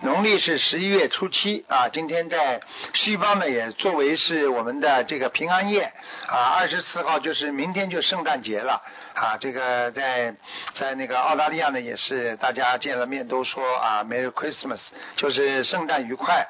[0.00, 1.88] 农历是十一月初七啊。
[1.88, 2.60] 今天在
[2.94, 5.92] 西方呢也作为是我们的这个平安夜
[6.26, 8.82] 啊，二十四号就是明天就圣诞节了
[9.14, 9.36] 啊。
[9.38, 10.34] 这个在
[10.74, 14.80] 在那个澳大利亚呢也是大家见了面都说啊 Merry Christmas，
[15.16, 16.46] 就是圣诞愉快。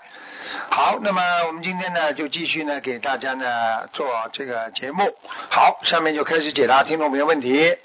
[0.70, 5.04] 好，那么我们今天呢，就继续呢，给大家呢做这个节目。
[5.50, 7.76] 好，下面就开始解答听众朋友问题。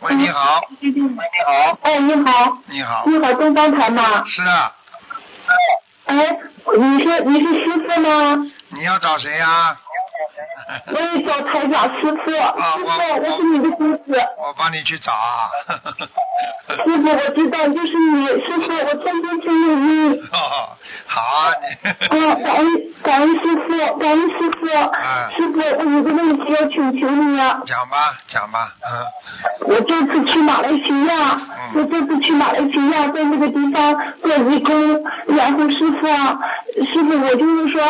[0.00, 0.60] 喂，你好。
[0.80, 1.10] 喂，你
[1.44, 1.78] 好。
[1.82, 2.58] 哎，你好。
[2.66, 3.02] 你好。
[3.06, 4.24] 你好，东方台吗？
[4.26, 4.72] 是啊。
[6.06, 6.16] 哎，
[6.78, 8.46] 你是你是师傅吗？
[8.70, 9.76] 你要找谁呀？
[10.92, 12.36] 我也找台长师傅，师
[12.84, 12.86] 傅，
[13.22, 14.18] 我是你的弟子。
[14.38, 15.48] 我帮你去找啊。
[16.68, 19.50] 师傅，我知道，就是你，师傅，我天天听
[19.86, 20.20] 你。
[20.32, 20.76] 哦，
[21.06, 21.52] 好啊，
[22.10, 22.66] 感恩
[23.02, 24.66] 感恩师傅，感恩师傅。
[25.36, 27.60] 师傅，我有个问题要请求你啊。
[27.66, 28.88] 讲吧，讲吧，嗯。
[29.68, 31.40] 我这次去马来西亚，
[31.74, 36.38] 我这次去马来西亚，在那个地方做义工，然后师傅啊，
[36.92, 37.82] 师傅，我就是说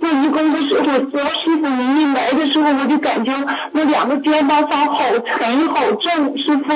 [0.00, 3.32] 做义工的时候，只要师傅您一来的时候，我就感觉
[3.72, 6.74] 我两个肩膀上好沉好重，师傅。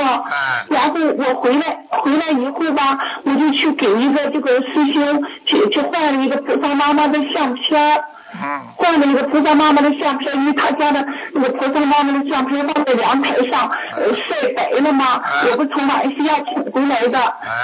[0.69, 8.01] 然后我回来回来以后吧，我就去给一个这个师兄去去换了一个菩萨妈妈的相片。
[8.33, 15.21] 嗯，换了一个菩萨妈妈的相片，因为他家的那个菩萨妈妈的相片放在阳台上，呃，晒白了嘛。
[15.51, 17.19] 我不从马来西亚请回来的，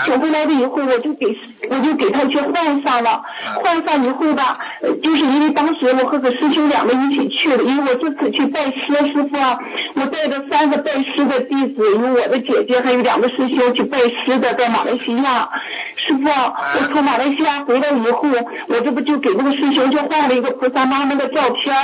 [0.04, 1.26] 请回来的以后，我就给
[1.70, 3.22] 我就给他去换上了。
[3.62, 4.58] 换上以后吧，
[5.02, 9.58] 就是因为当时我和个师兄两个一起去的，因为我这次去拜师师傅啊，
[9.94, 15.48] 我带着三个拜师的弟子，有我的姐姐，还有两个师兄去拜师的，在马来西亚。
[15.96, 18.28] 师傅，我从马来西亚回来以后，
[18.68, 20.56] 我这不就给那个师兄就换了一个。
[20.56, 21.74] 菩萨妈妈的照片，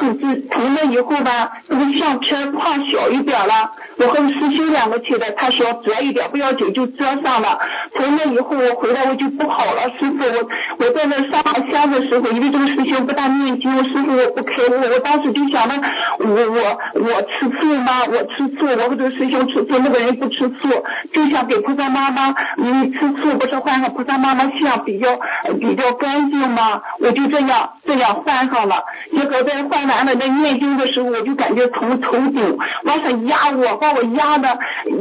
[0.00, 3.70] 就是成了以后吧，那个相片框小一点了。
[3.98, 7.58] 我和师兄两个去的，他说折一点不要紧，就遮上了。
[7.94, 15.74] 从那以后我回来我就不好了，师傅我我在那上香的时候，因为这个师兄不大念经，师傅我不开悟，我当时就想着
[16.20, 18.04] 我我我吃素吗？
[18.06, 20.68] 我吃素，我和这个师兄吃素，那个人不吃素，
[21.12, 25.18] 就想给菩萨妈妈，因为吃素不是换上菩萨妈妈像比较
[25.60, 26.80] 比较干净吗？
[27.00, 28.08] 我就这样这样。
[28.24, 34.48] 换上了，结果在换完了，在念经的时候，我就感觉从头顶往上压我，把我压的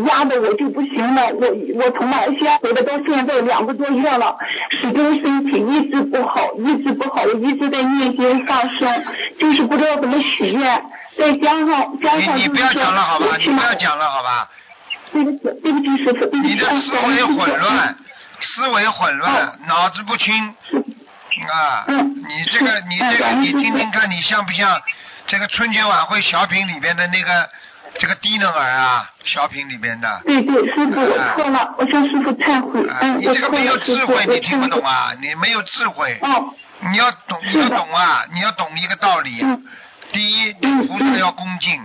[0.07, 1.27] 压的我就不行了。
[1.33, 4.37] 我我从马来西亚回来到现在两个多月了，
[4.69, 9.03] 始终身体一直不好，一直不好，我一直在念经放生，
[9.39, 10.81] 就是不知道怎么许愿。
[11.17, 14.47] 再加上加上就是说，你不要讲了好吧，你不要讲了好吧。
[15.11, 16.53] 对不起，对不起，师傅，对不起。
[16.53, 17.95] 你的思维混乱，
[18.39, 20.53] 思维混乱，脑子不清。
[21.49, 24.81] 啊，你这个，你这个，你听听看，你像不像
[25.27, 27.49] 这个春节晚会小品里边的那个
[27.99, 29.09] 这个低能儿啊？
[29.25, 30.21] 小品里边的。
[30.25, 32.85] 对对，师傅，我错了，我向师傅忏悔。
[33.01, 35.13] 嗯，你这个没有智慧，你听不懂啊？
[35.19, 36.17] 你没有智慧。
[36.21, 36.53] 哦。
[36.79, 38.23] 你要懂，你要懂啊！
[38.31, 39.41] 你要懂一个道理。
[39.41, 39.65] 嗯。
[40.11, 41.81] 第一，菩萨要恭敬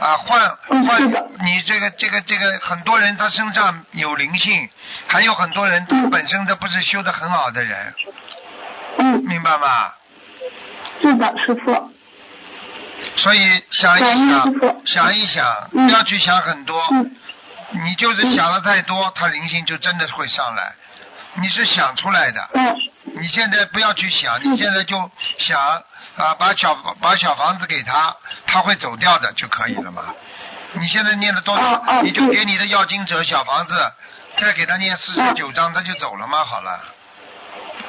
[0.00, 1.02] 啊，换换
[1.44, 4.68] 你这个这个这个很多人他身上有灵性，
[5.06, 7.94] 还有很多人他本身他不是修的很好的人。
[8.98, 9.92] 嗯，明白吗？
[11.02, 11.92] 是的，师傅。
[13.16, 14.54] 所以想一想，
[14.86, 16.82] 想一想，不要去想很多。
[17.70, 20.72] 你就是想的太多，他灵性就真的会上来。
[21.34, 22.48] 你是想出来的。
[22.54, 22.76] 嗯。
[23.20, 25.58] 你现在不要去想，你现在就想
[26.16, 28.14] 啊，把小把小房子给他，
[28.46, 30.14] 他会走掉的就可以了嘛。
[30.72, 32.02] 你现在念的多少？
[32.02, 33.74] 你就给你的要经者小房子，
[34.38, 36.44] 再给他念四十九章，他就走了吗？
[36.44, 36.80] 好了。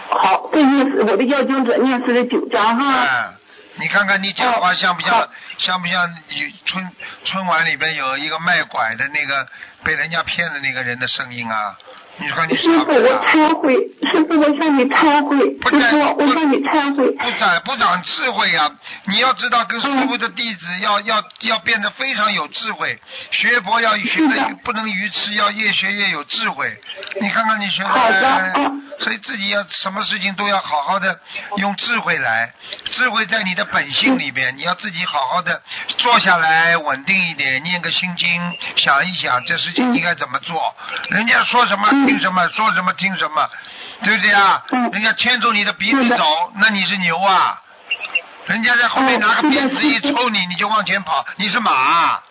[0.09, 3.01] 好，这念是我的要经者念四十九章哈。
[3.01, 3.29] 哎，
[3.75, 6.91] 你看看你讲话像不像像不像你春
[7.25, 9.47] 春晚里边有一个卖拐的那个
[9.83, 11.77] 被人家骗的那个人的声音啊？
[12.19, 13.73] 你说你师傅，我忏悔，
[14.11, 17.11] 师傅，我向你忏悔，师傅，我向你忏悔。
[17.11, 18.69] 不长不长智慧呀！
[19.05, 22.99] 你要知道，跟师傅的弟子要要要变得非常有智慧，
[23.31, 26.77] 学佛要学的不能愚痴，要越学越有智慧。
[27.19, 31.19] 你看看你学的，所以自己要什么事情都要好好的
[31.57, 32.53] 用智慧来，
[32.91, 35.59] 智慧在你的本性里边，你要自己好好的
[35.97, 38.29] 坐下来，稳定一点，念个心经，
[38.75, 40.61] 想一想这事情应该怎么做。
[41.09, 42.02] 人家说什么。
[42.05, 43.49] 听什么说什么听什么，
[44.03, 44.63] 对不对啊？
[44.71, 47.59] 嗯人家牵住你的鼻子走，那你是牛啊？
[48.47, 52.23] 人家在后面嗯拿个鞭子一抽你，你就往前跑，你是马啊？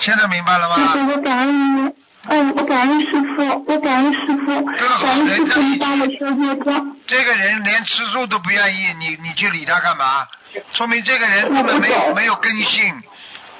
[0.00, 0.94] 现在明白了吗？
[1.08, 1.90] 我感恩你。
[2.28, 6.96] 嗯，我感恩师傅，我感恩师傅，这个好感恩师傅，你帮我修业障。
[7.06, 10.26] 这个人连吃素都不愿意，你你去理他干嘛？
[10.74, 13.02] 说明这个人根本没有没有根性，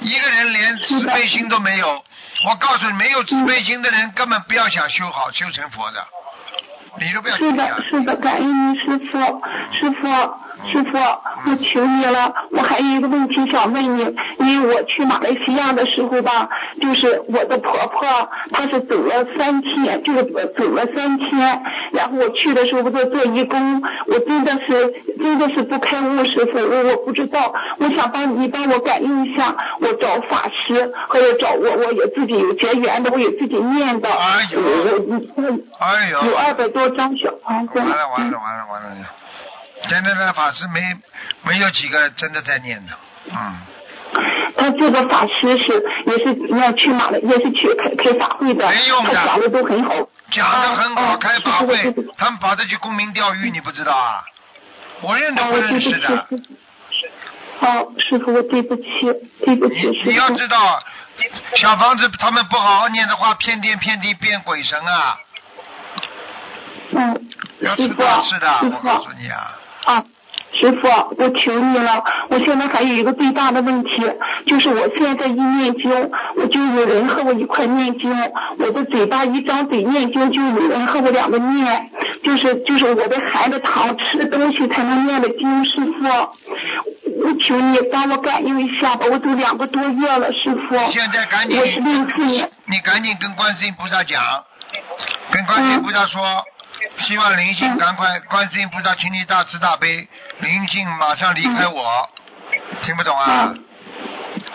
[0.00, 2.04] 一个人连慈悲心都没有。
[2.42, 6.02] 我告诉你，没有慈悲心的人根本不要想修好修成佛的，
[6.98, 7.56] 你都不要去是想。
[7.56, 9.18] 的，是的，感恩您师傅，
[9.78, 10.08] 师傅，
[10.70, 16.48] 师傅，我求你了，我还有一个问题想问你，因为我去马来西亚的时候吧，
[16.80, 20.24] 就是我的婆婆她是走了三天，就是
[20.56, 21.62] 走了三天，
[21.92, 34.66] 然后我去的时候我在做义工，我真的是真的是不开悟，师傅，我我不知道，我想帮你帮我感应一下，我找法师，或者找我我也自己有结缘的，我也自己念的，哎呦我
[35.08, 37.78] 我我哎呦，有二百多张小房子。
[37.78, 39.06] 完了完了完了完了！
[39.88, 40.96] 现在的法师没
[41.42, 42.92] 没有几个真的在念的，
[43.32, 43.56] 嗯，
[44.56, 49.94] 他这个法师是也是要去马的，也是去开开法会的，没用的他讲的都很好。
[50.30, 54.22] 讲的很好，啊开法会他们跑着去沽名钓誉，你不知道啊？
[55.02, 56.08] 我认都啊，不认识的。
[56.08, 57.66] 师傅。
[57.66, 58.84] 哦，师傅，我对不起，
[59.44, 59.74] 对不起，
[60.04, 60.30] 你你要。
[60.30, 60.82] 知道，
[61.56, 65.18] 小房子他们不好好念的话，骗天骗地变鬼神啊！
[66.92, 67.28] 嗯，
[67.60, 69.52] 要知道是的，我告诉你啊，
[69.84, 70.04] 啊。
[70.52, 72.02] 师傅，我求你了！
[72.28, 73.90] 我现在还有一个最大的问题，
[74.46, 78.12] 就是我现在一念经，我就有人和我一块念经，
[78.58, 81.88] 我的嘴巴一张嘴念经，就有人和我两个念，
[82.24, 86.04] 就是就是我的含着糖吃东西才能念的经，师傅，
[87.22, 94.20] 我求你帮我感应一下吧，我都两个多月了，师傅，现在赶紧我是六四年，你赶紧跟观世音菩萨讲，
[95.30, 96.20] 跟观世音菩萨说，
[96.98, 102.08] 希望灵性赶快，观世音菩萨，请你大慈大悲，灵性马上离开我，
[102.82, 103.52] 听不懂啊？
[103.54, 103.64] 嗯，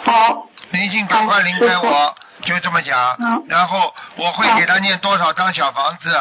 [0.04, 3.44] 好，灵性赶快离开我，就这么讲嗯。
[3.48, 6.12] 然后我会给他念多少张小房子？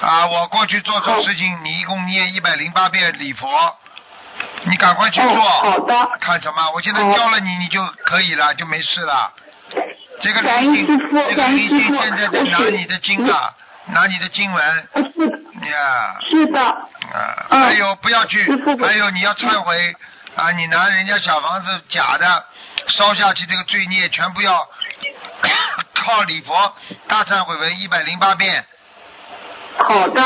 [0.00, 3.48] 啊，我过去做错事情，你一共念一百零八遍礼佛，
[4.64, 5.88] 你赶快去哦，好做。
[5.88, 6.70] 的，看什么？
[6.74, 9.32] 我现在教了你，你就可以了，就没事了。
[10.20, 13.52] 这个灵性，这个灵性现在在拿你的经啊，
[13.86, 15.36] 拿你的经文呃是的，
[15.68, 16.16] 呀。
[16.28, 18.44] 是的，啊，嗯还有不要去
[18.80, 19.94] 还有你要忏悔
[20.36, 20.50] 啊！
[20.52, 22.44] 你拿人家小房子假的
[22.88, 24.66] 烧下去，这个罪孽全部要
[25.94, 26.74] 靠礼佛
[27.06, 28.64] 大忏悔文一百零八遍。
[29.76, 30.22] 好的，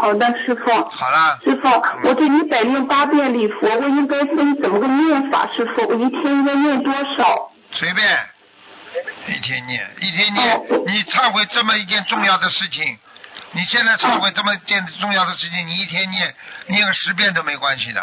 [0.00, 0.70] 好的，师傅。
[0.90, 1.68] 好了，师傅，
[2.04, 5.48] 我这一百零八遍礼佛，我应该分怎么个念法？
[5.54, 7.50] 师傅，我一天应该念多少？
[7.72, 8.18] 随便，
[9.28, 10.60] 一天念，一天念。
[10.86, 12.98] 你忏悔这么一件重要的事情，
[13.52, 16.34] 你现在忏悔这么一件重要的事情，你一天念
[16.68, 18.02] 念个十遍都没关系的。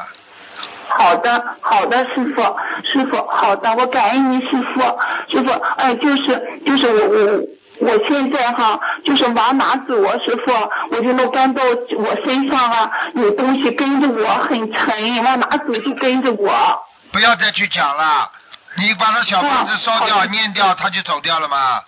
[0.87, 2.41] 好的，好的，师傅，
[2.83, 4.81] 师傅，好的，我感恩您，师傅，
[5.29, 10.51] 师傅，哎，就是就是我我我现在哈，就是往哪走啊，师傅，
[10.91, 11.63] 我就能感到
[11.97, 16.79] 我身上啊有东西跟着我，很沉，往哪走就跟着我。
[17.11, 18.31] 不要再去讲了，
[18.75, 21.81] 你把他小房子烧掉、念掉，他就走掉了吗？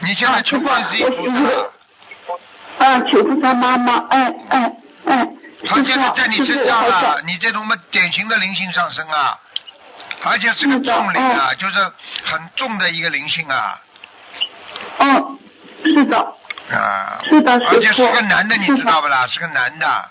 [0.00, 4.72] 你现在求观世音菩萨，啊，求菩萨妈妈，哎哎
[5.06, 5.26] 哎，
[5.66, 9.38] 他现在在你身上了，你这种么典型的灵性上升啊，
[10.22, 11.78] 而且是个重灵啊，就是
[12.24, 13.80] 很重的一个灵性啊。
[14.98, 15.38] 嗯，
[15.82, 16.18] 是的，
[16.70, 17.74] 啊，是的，师傅。
[17.74, 19.26] 而且是个男的，你知道不啦？
[19.28, 20.10] 是个男的，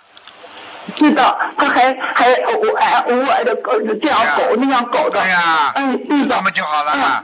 [0.97, 5.21] 是的，他还还偶尔偶尔的搞这样搞那样搞的。
[5.21, 6.35] 对呀，嗯，对的。
[6.35, 7.23] 那么就好了，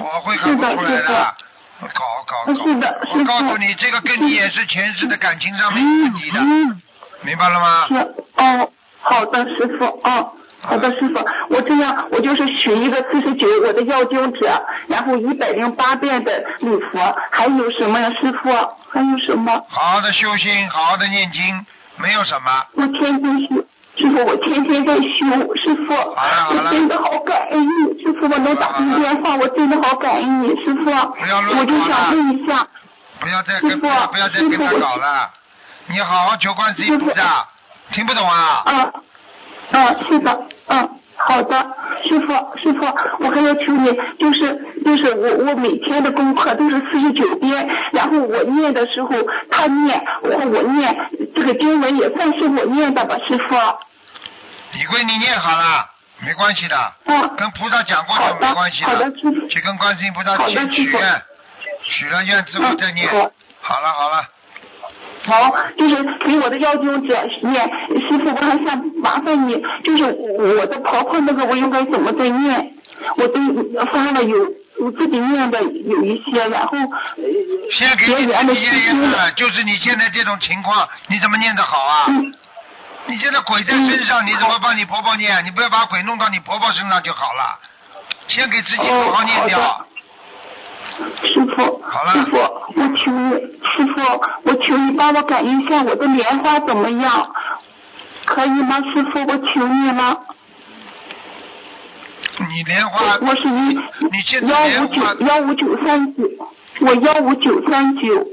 [0.00, 1.34] 我会看不出来的的。
[1.82, 1.88] 搞
[2.26, 2.64] 搞搞！
[2.64, 6.80] 是的我告诉你，这个跟你也是前世的感情上面有问题的，嗯，
[7.22, 7.86] 明白了吗？
[7.88, 7.94] 是
[8.36, 8.70] 哦，
[9.00, 10.32] 好的，师傅，哦。
[10.64, 11.18] 好的，师傅，
[11.50, 18.48] 我这样，我就是许一个四十九我的药经者，然后一百零八遍的礼佛，还有什么呀，师傅？
[18.92, 19.52] 还有什么？
[19.68, 22.64] 好好的修心，好好的念经，没有什么。
[22.74, 23.54] 我天天修，
[23.96, 26.64] 师傅，我天天在修，师傅，好了好了。
[26.64, 32.66] 我真的好感恩你，师傅，我能打通电话，我真的好感恩你，师傅，不要乱我就想问一下，
[33.20, 35.30] 不要再跟不要不要再跟他搞了，
[35.86, 37.46] 你好好求观世音菩萨，
[37.92, 38.62] 听不懂啊？
[38.64, 38.92] 啊，
[39.72, 40.88] 啊，是的，嗯，
[41.24, 41.56] 好的，
[42.02, 42.84] 师傅，师傅，
[43.20, 49.10] 我还要求你，就是就是我我每天的功课都是四十九遍，然后我念的时候
[49.50, 50.96] 他念，然后我念，
[51.34, 53.54] 这个经文也算是我念的吧，师傅，
[54.76, 55.86] 你归你念好了，
[56.26, 61.22] 没关系的，啊，跟菩萨讲过就没关系好的师傅去跟观世音菩萨好的先许愿，
[61.84, 63.08] 许了愿之后再念。
[63.64, 64.24] 好了好了，
[65.24, 67.70] 好，就是给我的要经者念。
[68.08, 70.04] 师傅，我还想麻烦你，就是
[70.38, 72.72] 我的婆婆那个，我应该怎么再念？
[73.16, 73.40] 我都
[73.86, 74.36] 发了有
[74.80, 77.24] 我自己念的有一些，然后呃
[77.70, 82.06] 先给你念一次，就是你现在这种情况，你怎么念得好啊？
[82.08, 82.34] 嗯
[83.04, 85.44] 你现在鬼在身上，你怎么帮你婆婆念？
[85.44, 87.58] 你不要把鬼弄到你婆婆身上就好了。
[88.28, 89.84] 先给自己好好念掉。
[90.98, 94.00] 哦师傅，好了师傅，我求你，师傅，
[94.44, 97.30] 我求你帮我感应一下我的莲花怎么样，
[98.26, 98.76] 可以吗？
[98.92, 100.20] 师傅，我求你了。
[102.48, 103.78] 你莲花，我是一
[104.10, 106.22] 你现在幺莲花五九幺五九三九，
[106.80, 108.26] 我幺五九三九，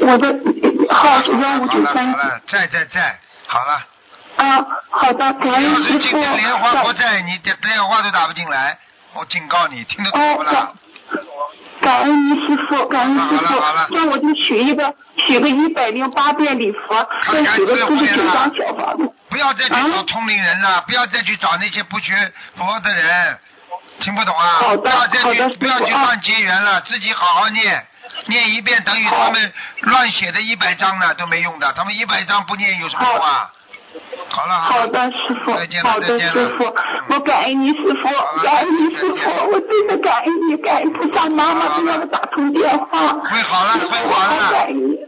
[0.00, 0.38] 我的
[0.90, 2.18] 号是幺五九三九。
[2.18, 3.86] 好了在在在，好了。
[4.36, 5.98] 啊，好的，感恩要是。
[5.98, 8.78] 今天莲花不在，你的电话都打不进来。
[9.14, 10.72] 我警告你，听得懂哦不啦？
[11.80, 14.94] 感恩你师傅，感恩师好了好了傅，那我就许一个
[15.26, 19.10] 许个一百零八遍礼佛，再许个四十九张小房子。
[19.28, 23.38] 不要再去啊找通灵人了，不要再去找那些不学佛的人，
[24.00, 24.46] 听不懂啊？
[24.60, 27.86] 好的不要再好的去不要去乱结缘了，自己好好念，
[28.26, 33.50] 念一遍等于他们乱写的一百张呢都没用的，他们一百张不念有什么用啊？
[34.30, 36.32] 好了好，的，师傅再见，了好的，再见了。
[36.32, 36.64] 师傅，
[37.08, 38.08] 我感恩你，师傅，
[38.44, 43.12] 感恩你，师傅，我真的感恩你，感恩菩萨妈妈给我们打通电话。
[43.14, 44.36] 会好了会好了。
[44.36, 44.98] 我感恩你，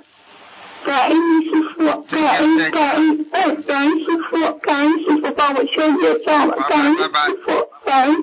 [0.85, 7.09] 感恩你，师傅，感恩感恩，哎，感恩师傅，感恩师傅帮我消业障了感恩师
[7.45, 7.53] 傅，
[7.87, 8.23] 感恩。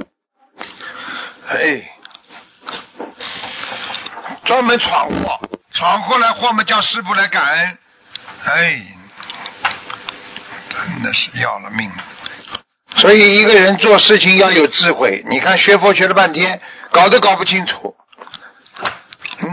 [1.50, 1.82] 哎，
[4.44, 5.40] 专门闯祸，
[5.74, 7.78] 闯祸来祸嘛叫师傅来感恩，
[8.46, 8.82] 哎，
[10.86, 12.04] 真的是要了命了。
[12.98, 15.24] 所以一个人做事情要有智慧。
[15.30, 16.60] 你看学佛学了半天，
[16.92, 17.96] 搞都搞不清楚，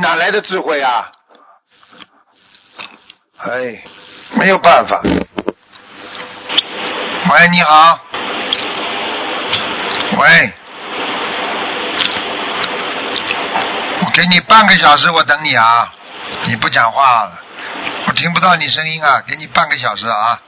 [0.01, 1.13] 哪来的智慧啊？
[3.39, 3.83] 哎，
[4.33, 5.01] 没有办法。
[7.29, 8.01] 喂，你好。
[10.19, 10.53] 喂。
[14.05, 15.93] 我给你半个小时，我等你啊！
[16.47, 17.31] 你不讲话，
[18.07, 19.23] 我听不到你声音啊！
[19.27, 20.41] 给你半个小时啊！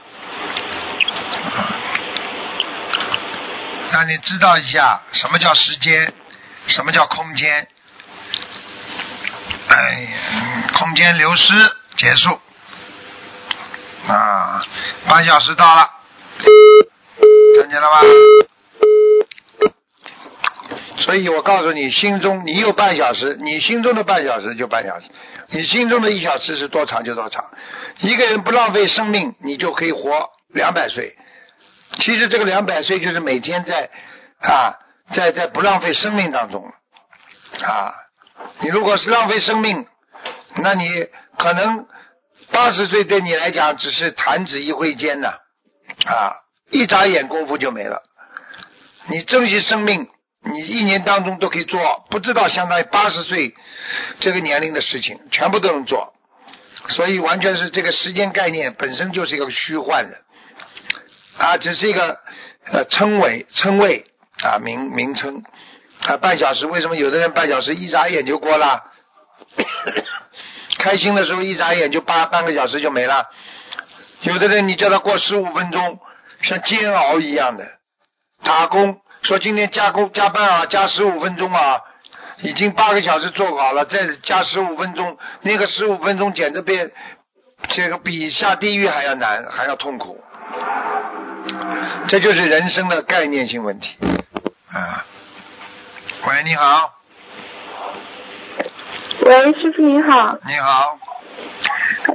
[3.91, 6.13] 让你知道一下什么叫时间，
[6.67, 7.67] 什么叫空间。
[9.69, 11.53] 哎呀，空间流失
[11.97, 12.39] 结束
[14.07, 14.63] 啊！
[15.07, 15.89] 半小时到了，
[17.59, 18.01] 看见了吧？
[20.97, 25.07] 所以我告诉你，心中你有半小时，你心中的半小时就半小时，
[25.49, 27.43] 你心中的一小时是多长就多长。
[27.99, 31.15] 一个人不浪费生命，你就可以活两百岁。
[31.97, 33.89] 其实这个两百岁就是每天在
[34.41, 34.77] 啊，
[35.13, 36.63] 在在不浪费生命当中
[37.61, 37.93] 啊。
[38.61, 39.85] 你如果是浪费生命，
[40.57, 41.85] 那你可能
[42.51, 45.27] 八十岁对你来讲只是弹指一挥间呐，
[46.05, 46.35] 啊，
[46.71, 48.01] 一眨眼功夫就没了。
[49.07, 50.07] 你珍惜生命，
[50.43, 53.53] 你一年当中都可以做，不知道相当于八十岁
[54.19, 56.13] 这个年龄的事情，全部都能做。
[56.89, 60.17] 所以完全是这个时间概念本身就是一个虚幻的，
[61.39, 62.19] 啊，只是一个
[62.71, 64.05] 呃称谓称谓
[64.43, 65.41] 啊名名称
[66.05, 68.83] 啊半小时，为什么有的人半小时一眨眼就过了？
[70.77, 73.25] 开心的时候一眨眼就八半个小时就没了，
[74.21, 75.99] 有的人你叫他过十五分钟，
[76.41, 77.65] 像煎熬一样的。
[78.43, 81.81] 打工说今天加工加班啊，加十五分钟啊，
[82.41, 86.77] 已经八个小时做好了，再加十五分钟，那个十五分钟简直比
[87.69, 90.21] 这个比下地狱还要难，还要痛苦。
[92.07, 93.95] 这就是人生的概念性问题。
[94.71, 95.05] 啊。
[96.27, 96.91] 喂，你好，
[99.21, 100.99] 喂，师傅您好，你好，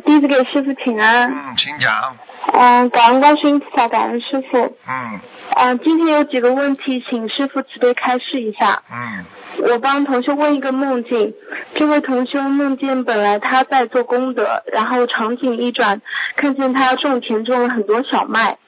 [0.04, 1.30] 弟子给师傅请安。
[1.32, 2.14] 嗯，请讲，
[2.52, 4.76] 嗯，感恩观世音菩萨，感恩师傅。
[4.86, 5.20] 嗯。
[5.56, 8.82] 嗯，今天有几个问题，请师傅慈悲开示一下。
[8.92, 9.24] 嗯。
[9.66, 11.32] 我帮同学问一个梦境，
[11.74, 16.02] 这位同学梦见本来他在做功德，然后场景一转，
[16.36, 18.58] 看见他种田种了很多小麦，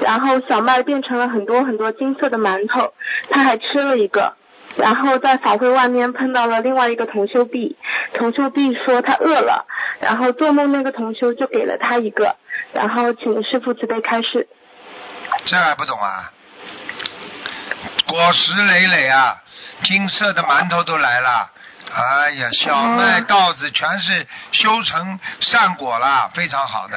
[0.00, 2.92] 然后小麦变成了很多很多金色的馒头，
[3.30, 4.34] 他还吃了一个。
[4.76, 7.76] 然后在法会外面碰到了另外一个同修 B，
[8.14, 9.66] 同修 B 说他饿了，
[10.00, 12.36] 然后做梦那个同修就给了他一个，
[12.72, 14.48] 然后请师傅慈悲开示。
[15.44, 16.32] 这还不懂啊？
[18.06, 19.36] 果实累累啊，
[19.84, 21.50] 金色的馒头都来了。
[21.94, 26.96] 哎呀，小麦、哦稻子全是修成善果了，非常好的。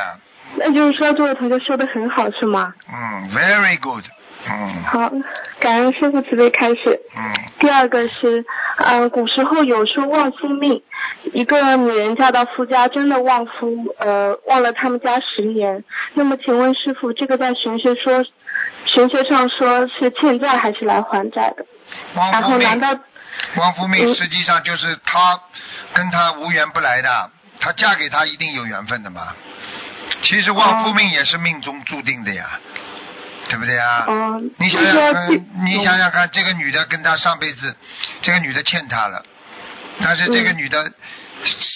[0.58, 2.74] 那就是说这位同学说的很好是吗？
[2.88, 4.04] 嗯，very good。
[4.48, 5.12] 嗯好，
[5.60, 7.00] 感恩师傅慈悲开示。
[7.18, 8.46] 嗯，第二个是，
[8.78, 10.84] 嗯、古时候有说旺夫命，
[11.34, 15.84] 一个女人嫁到夫家真的旺夫，呃，旺了他们家十年。
[16.14, 18.24] 那么请问师傅，这个在玄学说，
[18.86, 21.66] 玄学上说是欠债还是来还债的？
[22.16, 22.90] 汪然后难道
[23.58, 25.40] 旺夫命嗯实际上就是他
[25.94, 29.22] 跟他无缘不来的，他嫁给他一定有缘分的嘛。
[30.26, 32.60] 其实旺夫命也是命中注定的呀，
[33.48, 34.06] 对不对啊？
[34.08, 35.28] 嗯，你想想看
[35.66, 37.76] 你想想看，这个女的跟他上辈子，
[38.24, 39.24] 这个女的欠他了，
[40.02, 40.92] 但是这个嗯女的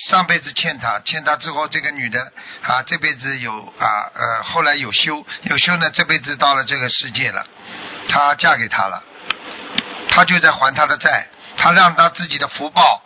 [0.10, 2.20] 上辈子欠他，欠他之后，这个女的
[2.63, 7.46] 啊这辈子有啊呃后来有修，有修呢，这辈子到了这个世界了，
[8.08, 9.03] 她嫁给他了，
[10.10, 13.03] 他就在还他的债，他让他自己的福报。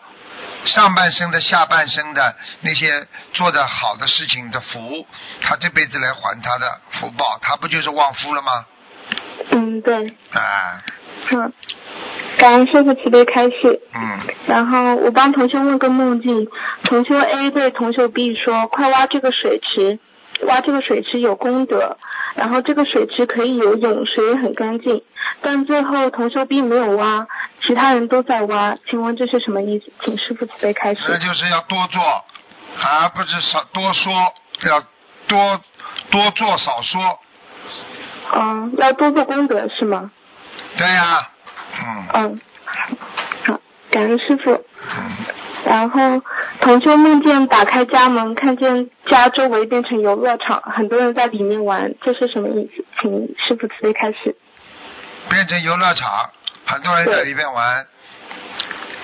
[0.66, 5.06] 上半生的、下半生的那些做的好的事情的福，
[5.42, 8.66] 他这辈子来还他的福报，他不就是旺夫了吗？
[9.52, 10.82] 嗯，对，啊，
[11.32, 11.54] 嗯，
[12.38, 13.82] 感恩师傅慈悲开示。
[13.94, 16.48] 嗯，然后我帮同学问个梦境，
[16.86, 20.00] 同学 A 对同学 B 说：“快挖这个水池，
[20.44, 21.98] 挖这个水池有功德，
[22.36, 25.04] 然后这个水池可以游泳，水也很干净。”
[25.42, 27.28] 但最后同学并没有挖，
[27.62, 29.92] 其他人都在挖，请问这是什么意思？
[30.04, 31.20] 请师傅慈悲开那示。
[31.20, 32.02] 就是要多做，
[32.82, 34.14] 而不是少多说，
[34.70, 34.82] 要
[35.28, 35.62] 多
[36.12, 37.20] 多做少说。
[38.36, 40.12] 嗯，要多做功德是吗？
[40.78, 41.30] 对呀、
[41.78, 42.42] 嗯嗯，
[43.46, 43.60] 好，
[43.92, 44.52] 感恩师傅。
[44.52, 45.12] 嗯，
[45.66, 46.22] 然后
[46.62, 52.84] 同修梦见打开家门，看见家周围变成游乐场，很多人在里面玩，这是什么意思？
[53.02, 54.36] 请师傅慈悲开始。
[55.30, 56.10] 变成游乐场，
[56.66, 57.86] 很多人在里面玩。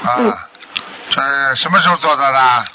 [0.02, 0.50] 嗯啊，
[1.10, 2.66] 这什么时候做到的？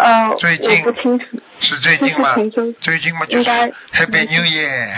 [0.00, 1.24] 呃，最近我不清楚。
[1.60, 2.34] 是最近吗？
[2.80, 3.50] 最近嘛就是
[3.92, 4.94] Happy New Year，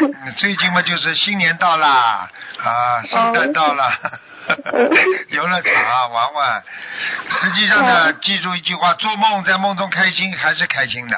[0.00, 2.30] 嗯最近嘛就是新年到啦，
[2.64, 3.90] 啊，圣诞到了，
[4.72, 4.90] 嗯。
[5.28, 6.62] 游乐场啊玩玩。
[7.28, 11.16] 实际上呢，记住一句话：做梦在梦中开心还是开心的，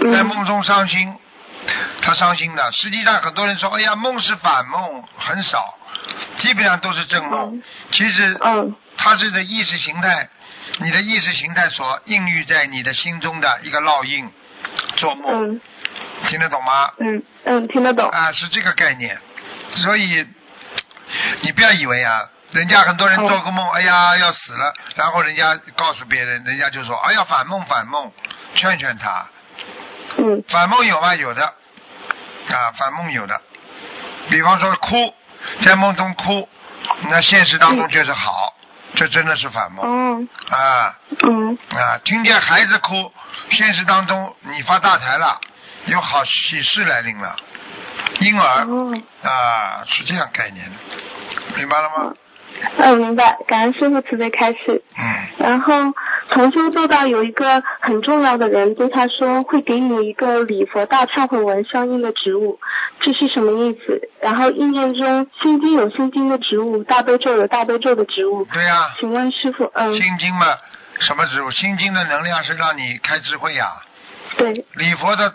[0.00, 1.14] 在嗯梦中伤心，
[2.00, 2.72] 他伤心的。
[2.72, 5.74] 实际上很多人说，哎呀，梦是反梦，很少，
[6.38, 7.56] 基本上都是正梦。
[7.56, 7.62] 嗯。
[7.92, 8.74] 其实嗯。
[8.98, 10.26] 它是的意识形态，
[10.78, 14.30] 你的意识形态所孕育在你的心中的一个烙印，
[14.96, 15.60] 做梦，嗯
[16.28, 16.90] 听得懂吗？
[16.98, 18.08] 嗯嗯，听得懂。
[18.10, 19.18] 啊，是这个概念。
[19.76, 20.26] 所以
[21.42, 28.12] 你不要以为啊，人家很多人做个梦，哎呀要死了，然后人家告诉别人，人家就说，哎呀反梦反梦，
[28.54, 29.26] 劝劝他，
[30.18, 31.14] 嗯反梦有吗？
[31.14, 31.44] 有的，
[32.48, 33.40] 啊，反梦有的。
[34.28, 35.14] 比方说哭，
[35.64, 36.48] 在梦中哭，
[37.08, 38.55] 那现实当中就是好，
[38.96, 41.98] 这真的是反梦嗯啊嗯啊！
[42.04, 43.12] 听见孩子哭，
[43.50, 45.38] 现实当中你发大财了，
[45.84, 47.36] 有好喜事来临了，
[48.20, 52.14] 婴儿嗯啊是这样概念的，明白了吗？
[52.78, 53.36] 嗯，明白。
[53.46, 54.82] 感恩师傅慈悲开示。
[54.96, 55.74] 嗯，然后
[56.28, 62.58] 同修做到有一个很重要的人对他说会给你一个礼佛大忏悔文相应的植物，
[63.00, 64.00] 这是什么意思？
[64.20, 70.46] 然后意念中心经有心经的植物，大悲咒有大悲咒的植物，对呀、请问师傅，嗯，心经嘛，
[70.98, 71.50] 什么植物？
[71.52, 73.66] 心经的能量是让你开智慧呀、
[74.36, 75.32] 对，礼佛的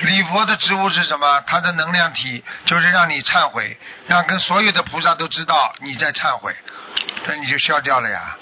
[0.00, 1.40] 礼佛的植物是什么？
[1.46, 3.76] 它的能量体就是让你忏悔，
[4.06, 6.54] 让跟所有的菩萨都知道你在忏悔，
[7.26, 8.36] 那你就消掉了呀，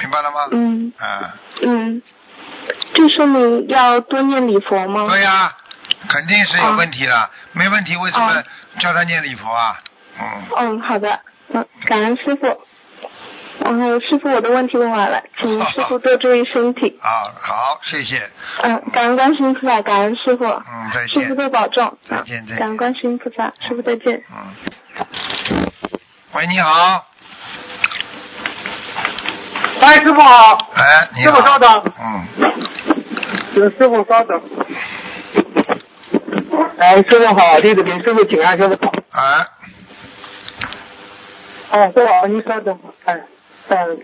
[0.00, 0.48] 明白了吗？
[0.52, 2.02] 嗯啊，嗯，
[2.94, 5.06] 这说明要多念礼佛吗？
[5.08, 5.52] 对呀、
[6.08, 8.44] 肯定是有问题了，没问题为什么哦
[8.78, 9.78] 叫他念礼佛啊？
[10.20, 11.20] 嗯，嗯，好的，
[11.52, 12.60] 嗯，感恩师傅。
[13.60, 16.96] 然后师傅，我的问题问完了，请 师傅多注意身体。
[17.02, 18.22] 啊，好，谢谢，
[18.62, 21.98] 嗯，感恩观世音菩萨，感恩师傅，嗯，再见师傅，多保重。
[22.08, 24.22] 再见再见感恩观世音菩萨，师傅再见。
[24.30, 25.66] 嗯。
[26.34, 27.04] 喂，你好，
[29.88, 32.26] 哎，师傅好，哎，你师，傅稍等，嗯，
[33.54, 34.38] 请师傅稍等。
[36.76, 38.92] 哎，师傅好，弟子给师傅请安，师傅好。
[39.12, 39.46] 哎，
[41.70, 42.78] 哎，师傅好，您稍等。
[43.06, 43.18] 哎，
[43.68, 44.00] 嗯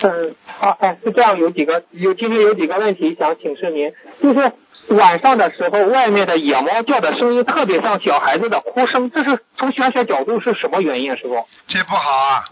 [0.00, 4.52] 嗯，好，哎，是这样，有几个有今天有几个问题想请示您，就是
[4.94, 11.46] 晚上的时候，外面的野猫叫的声音特别像小孩子的哭声，这是从玄学角度是什么原因，师傅？
[11.68, 12.44] 这不好啊，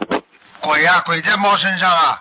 [0.61, 2.21] 鬼呀、鬼在猫身上啊，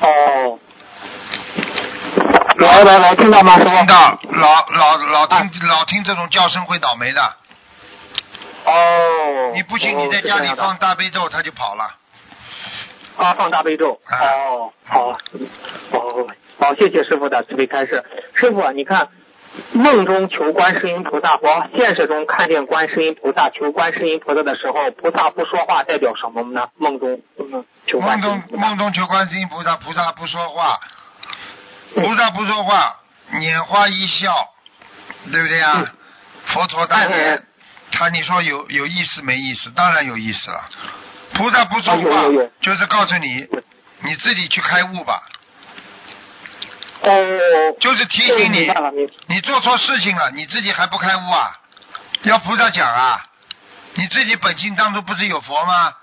[0.00, 0.58] 哦。
[2.58, 3.56] 来来来，听到吗？
[3.56, 7.22] 听到老老老听老听这种叫声会倒霉的。
[8.64, 9.52] 哦。
[9.54, 11.84] 你不信，你在家里放大悲咒，他就跑了。
[13.16, 14.00] 啊，放大悲咒。
[14.04, 15.08] 啊哦，好，
[15.90, 16.26] 哦，
[16.58, 18.04] 好，谢谢师傅的慈悲开示。
[18.34, 19.08] 师傅，你看，
[19.72, 26.68] 梦中求观世音菩萨和现实中看见观世音菩萨求观世音菩萨的时候，菩萨不说话代表什么呢？
[26.76, 30.78] 梦中嗯求观梦中世音菩萨梦中求观世音菩萨，菩萨不说话，
[31.94, 32.96] 菩萨不说话，
[33.32, 34.32] 拈花一笑，
[35.32, 35.74] 对不对啊？
[35.78, 35.86] 嗯
[36.46, 37.42] 佛陀大哎哎言哎，
[37.90, 39.68] 他你说有有意思没意思？
[39.70, 40.60] 当然有意思了。
[41.34, 42.22] 菩萨不说话
[42.60, 43.44] 就是告诉你，
[44.02, 45.20] 你自己去开悟吧，
[47.06, 48.70] 哦，就是提醒你
[49.26, 51.56] 你做错事情了，你自己还不开悟啊？
[52.22, 53.24] 要菩萨讲啊？
[53.94, 55.94] 你自己本性当中不是有佛吗？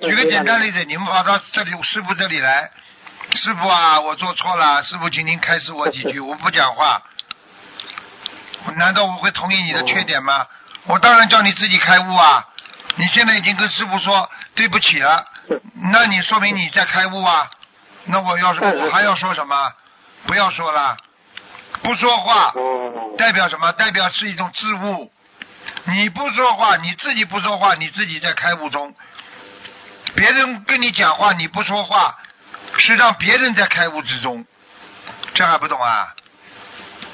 [0.00, 2.70] 举个简单，例子，你们跑到这里师傅这里来，
[3.34, 7.00] 师傅啊，我做错了，师傅，请您开示我几句， 我不讲话，
[8.66, 10.46] 我难道我会同意你的缺点吗？
[10.84, 12.46] 我当然叫你自己开悟啊！
[12.96, 15.24] 你现在已经跟师傅说对不起了，
[15.92, 17.50] 那你说明你在开悟啊？
[18.04, 19.72] 那我要是我还要说什么？
[20.26, 20.96] 不要说了，
[21.82, 23.72] 不说话哦，代表什么？
[23.72, 25.12] 代表是一种自悟。
[25.84, 28.94] 你不说话，你自己不说话，你自己在开悟中。
[30.14, 32.18] 别人跟你讲话，你不说话，
[32.78, 34.44] 是让别人在开悟之中。
[35.34, 36.14] 这还不懂啊？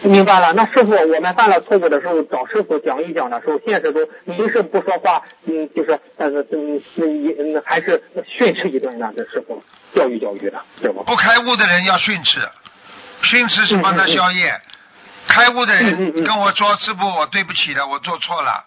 [0.03, 0.53] 明白了。
[0.53, 9.13] 那师傅，我们犯了错误的时候，找师傅讲一讲的时候，现实中您是不说话，嗯，就是呃嗯嗯嗯，还是训斥一顿呢？
[9.17, 9.63] 这师傅
[9.95, 11.03] 教育教育的，师傅。
[11.05, 12.47] 不开悟的人要训斥，
[13.23, 14.61] 训斥是帮他消业。
[15.29, 18.65] 开悟的人嗯跟我说：“师傅，我对不起了，我做错了。”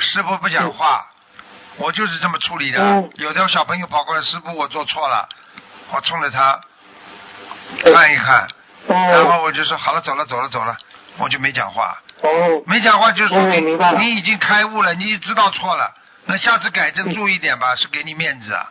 [0.00, 1.06] 师傅不讲话，
[1.76, 2.80] 我就是这么处理的。
[2.80, 5.28] 嗯有的小朋友跑过来，师傅，我做错了，
[5.92, 6.60] 我冲着他
[7.84, 8.48] 嗯看一看，
[8.88, 10.76] 然后哦我就说好了，走了，走了，走了，
[11.18, 11.96] 我就没讲话。
[12.22, 12.28] 哦，
[12.66, 13.98] 没讲话就说哦明明白了。
[13.98, 15.92] 你已经开悟了，你知道错了，
[16.26, 18.66] 那下次改正嗯注意点吧，是给你面子啊。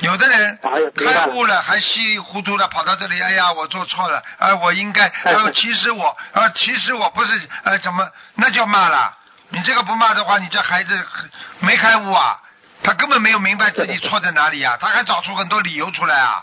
[0.00, 0.58] 有的人
[0.96, 9.16] 开悟了还稀里糊涂的跑到这里，哎呀，我做错了，哎，我应该， 哎呃，其实我，呃，其实我不是，呃，怎么，那叫骂了。
[9.50, 11.06] 你这个不骂的话，你这孩子
[11.60, 12.40] 没开悟啊，
[12.82, 16.42] 他根本没有明白自己错在哪里啊，他还找出很多理由出来啊。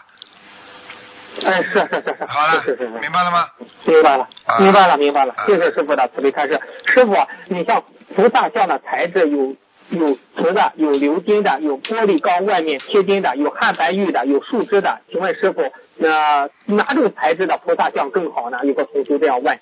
[1.45, 3.47] 哎，是是是是，好了是是是，明白了吗？
[3.85, 5.45] 明白了啊，明白了，明白了啊。
[5.45, 6.59] 谢谢师傅的慈悲开示。
[6.93, 7.15] 师傅，
[7.47, 7.83] 你像
[8.15, 9.55] 菩萨像的材质有
[9.89, 14.99] 有瓷的，有鎏金的，有玻璃钢外面贴金的，有汉白玉的，有树脂的。
[15.11, 15.61] 请问师傅，
[16.01, 18.59] 呃，哪种材质的菩萨像更好呢？
[18.63, 19.59] 有个同学这样问。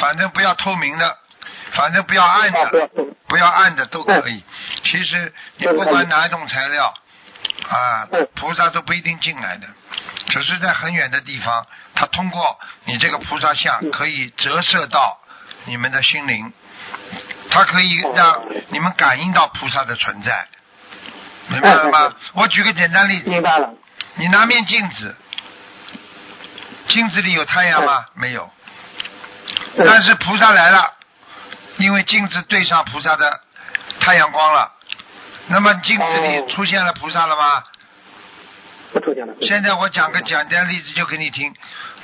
[0.00, 1.16] 反正不要透明的，
[1.72, 2.88] 反正不要暗的，
[3.28, 4.42] 不要暗的都可以。
[4.84, 6.92] 其实你不管哪一种材料，
[7.68, 9.66] 啊嗯，菩萨都不一定进来的，
[10.26, 15.18] 只是在很远的地方，它通过你这个菩萨像嗯可以折射到
[15.66, 16.52] 你们的心灵，
[17.50, 20.46] 它可以让哦你们感应到菩萨的存在，
[21.48, 22.14] 明白了吗？
[22.32, 23.72] 我举个简单例子，明白了。
[24.14, 25.16] 你拿面镜子，
[26.88, 28.06] 镜子里有太阳吗？
[28.14, 28.44] 没有。
[29.76, 30.94] 嗯但是菩萨来了，
[31.78, 33.40] 因为镜子对上菩萨的
[34.00, 34.72] 太阳光了，
[35.48, 37.64] 那么镜子哦里出现了菩萨了吗？
[39.14, 39.34] 现了。
[39.40, 41.52] 现在我讲个简单例子就给你听，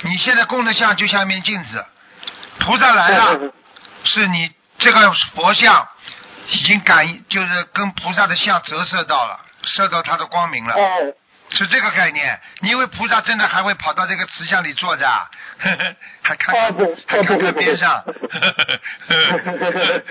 [0.03, 1.85] 你现在供的像就像一面镜子，
[2.59, 3.53] 菩萨来了，嗯嗯
[4.05, 5.87] 是你这个佛像
[6.48, 10.74] 已经感应，就是跟菩萨的像折射到了，射到他的光明了。
[10.74, 11.14] 哦，
[11.50, 12.40] 是这个概念。
[12.61, 15.29] 你以为菩萨真的还会跑到这个瓷像里坐着啊？
[15.59, 18.14] 呵 呵还看看还看看边上，呵
[19.09, 20.03] 呵呵呵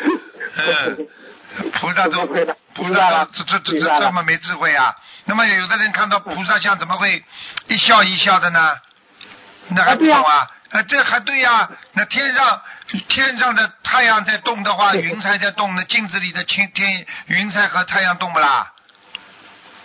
[0.57, 1.07] 嗯
[1.73, 4.95] 菩萨都菩萨这这这这么没智慧啊？
[5.25, 7.23] 那么有的人看到菩萨像怎么会
[7.67, 8.77] 一笑一笑的呢？
[9.69, 10.47] 那还不懂啊？
[10.71, 12.61] 啊，这还对呀、那天上
[13.07, 18.71] 天上的太阳在动的话，云彩在动，那镜子里的天天云彩和太阳动不啦？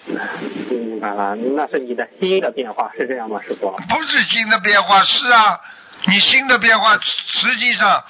[0.07, 3.71] 明白了，那是你的心的变化，是这样吗，师傅？
[3.89, 5.59] 不是心的变化，是啊，
[6.05, 8.05] 你心的变化，实际上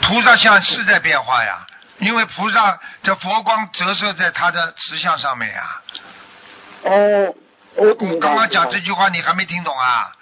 [0.00, 1.66] 菩萨像是在变化呀，
[1.98, 5.80] 因为菩萨这佛光折射在他的慈像上面呀。
[6.82, 7.34] 哦，
[7.76, 10.12] 我我刚刚讲这句话你还没听懂啊？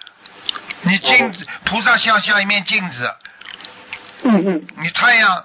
[0.81, 3.15] 你镜子，菩萨像像一面镜子，
[4.23, 5.43] 嗯嗯，你太阳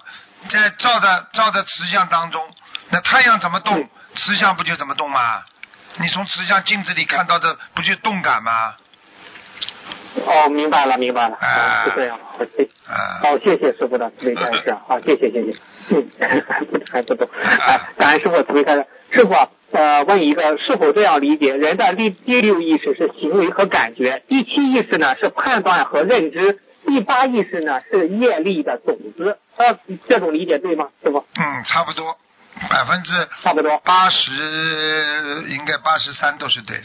[0.49, 2.43] 在照的照的慈像当中，
[2.91, 5.43] 那太阳怎么动嗯，慈像不就怎么动吗？
[5.97, 8.75] 你从慈像镜子里看到的不就动感吗？
[10.27, 11.85] 哦，明白了，明白了，啊。
[11.85, 12.19] 哦是这样，
[13.23, 15.59] 好谢，谢谢师傅的慈悲开示，好，谢谢谢谢，
[15.91, 16.09] 嗯，
[16.49, 29.79] 还不还不懂，哎，感恩师傅慈悲开示，师傅啊，呃，问一个，是否这样理解，人的第第六意识是行为和感觉，第七意识呢是判断和认知，第八意识呢是业力的种子，呃，
[30.09, 31.25] 这种理解对吗，师傅？
[31.37, 32.17] 嗯，差不多，
[32.71, 34.33] 百分之差不多，八十，
[35.49, 36.85] 应该八十三都是对的。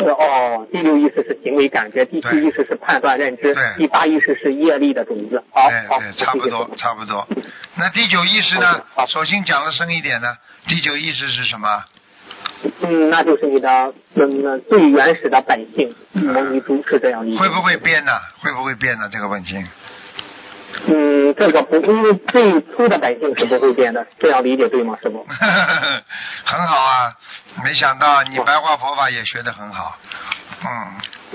[0.00, 5.42] 哦，第六意识是行为感觉，第七意识是判断认知，第八意识是业力的种子。
[5.50, 7.26] 好好，对对，差不多差不多。
[7.76, 9.06] 那第九意识呢好？
[9.06, 10.36] 索性讲的深一点呢。
[10.66, 11.84] 第九意识是什么？
[12.80, 17.38] 嗯，那就是你的嗯最原始的本性，摩尼珠是这样理解。
[17.38, 18.12] 会不会变呢？
[18.40, 19.08] 会不会变呢？
[19.12, 19.62] 这个问题。
[20.86, 25.24] 嗯，这个不，因为最初的本性是不会变的，这样理解对吗，师傅？
[26.44, 27.12] 很好啊，
[27.64, 29.96] 没想到你白话佛法也学得很好。
[30.64, 30.68] 嗯，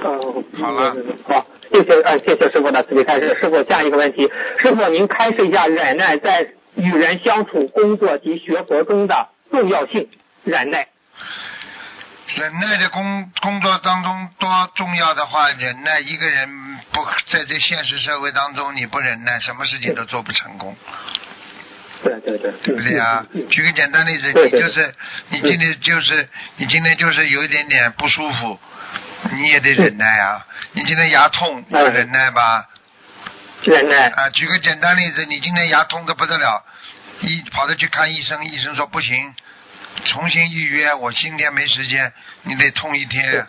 [0.04, 3.36] 嗯，好了嗯好，谢谢，呃，谢谢师傅的慈悲开示。
[3.39, 10.10] 师傅，下一个问题，师傅您开示一下忍耐在与人相处、工作及学佛中的重要性。
[10.43, 10.88] 忍耐，
[12.35, 20.75] 忍耐的工工作当中多重要的话，忍耐一个人不在这现实社会当中，你不忍耐，什么事情都做不成功，
[22.03, 24.93] 对对对，对不对啊举个简单例子，你就是
[25.29, 28.59] 你今天就是你今天就是有一点点不舒服，
[29.31, 30.45] 你也得忍耐啊。
[30.73, 32.67] 你今天牙痛要嗯忍耐吧？
[33.63, 36.63] 忍耐，啊，举个简单例子，你今天牙痛的不得了，
[37.21, 39.33] 医跑着去看医生，医生说不行，
[40.05, 42.12] 重新预约，我今天没时间，
[42.43, 43.47] 你得痛一天。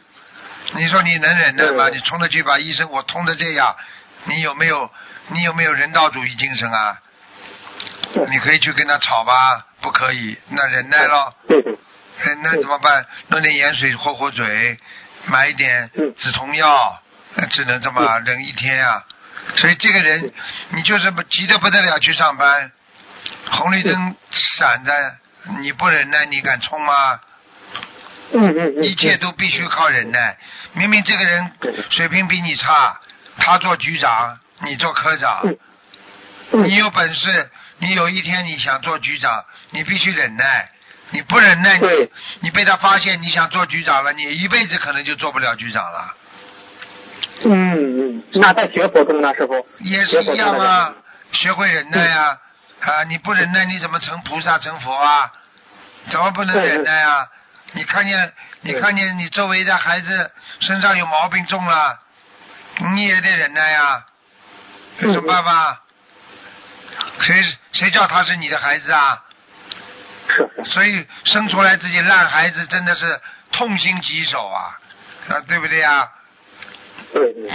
[0.74, 1.88] 你说你能忍耐吗？
[1.88, 3.74] 你冲着去把医生我痛的这样，
[4.24, 4.90] 你有没有
[5.28, 6.98] 你有没有人道主义精神啊？
[8.28, 11.34] 你可以去跟他吵吧，不可以，那忍耐咯。
[11.48, 11.78] 对对，
[12.22, 13.06] 忍耐怎么办？
[13.28, 14.78] 弄点盐水和和嘴，
[15.26, 17.00] 买一点嗯止痛药，
[17.36, 19.04] 呃只能这么忍一天啊。
[19.56, 20.32] 所以这个人，
[20.70, 22.70] 你就是急得不得了去上班，
[23.50, 24.92] 红绿灯闪着，
[25.60, 27.20] 你不忍耐，你敢冲吗？
[28.32, 30.36] 嗯嗯嗯，一切都必须靠忍耐。
[30.74, 31.50] 明明这个人
[31.90, 33.00] 水平比你差，
[33.38, 35.42] 他做局长，你做科长，
[36.50, 40.70] 你有本事，你有一天你想做局长，你必须忍耐。
[41.10, 41.80] 你不忍耐，
[42.40, 46.14] 你被他发现你想做局长了，你一辈子可能就做不了局长了，
[47.46, 49.66] 嗯嗯，那在学佛中呢，师傅？
[49.78, 50.94] 也是一样啊。
[51.32, 52.36] 学会忍耐啊，
[52.80, 55.32] 啊，你不忍耐你怎么成菩萨成佛啊？
[56.10, 57.28] 怎么不能忍耐啊？
[57.72, 61.98] 你看见你看见你周围的孩子身上有毛病重了，
[62.94, 64.06] 你也得忍耐啊、
[65.00, 65.82] 有什么办法？
[67.20, 69.22] 谁谁叫他是你的孩子啊？
[70.64, 73.20] 所以生出来自己烂孩子真的是
[73.52, 74.78] 痛心疾首啊，
[75.28, 76.08] 啊，对不对啊？
[77.12, 77.52] 对对。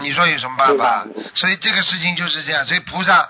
[0.00, 1.06] 你说有什么办法？
[1.34, 2.66] 所以这个事情就是这样。
[2.66, 3.28] 所以菩萨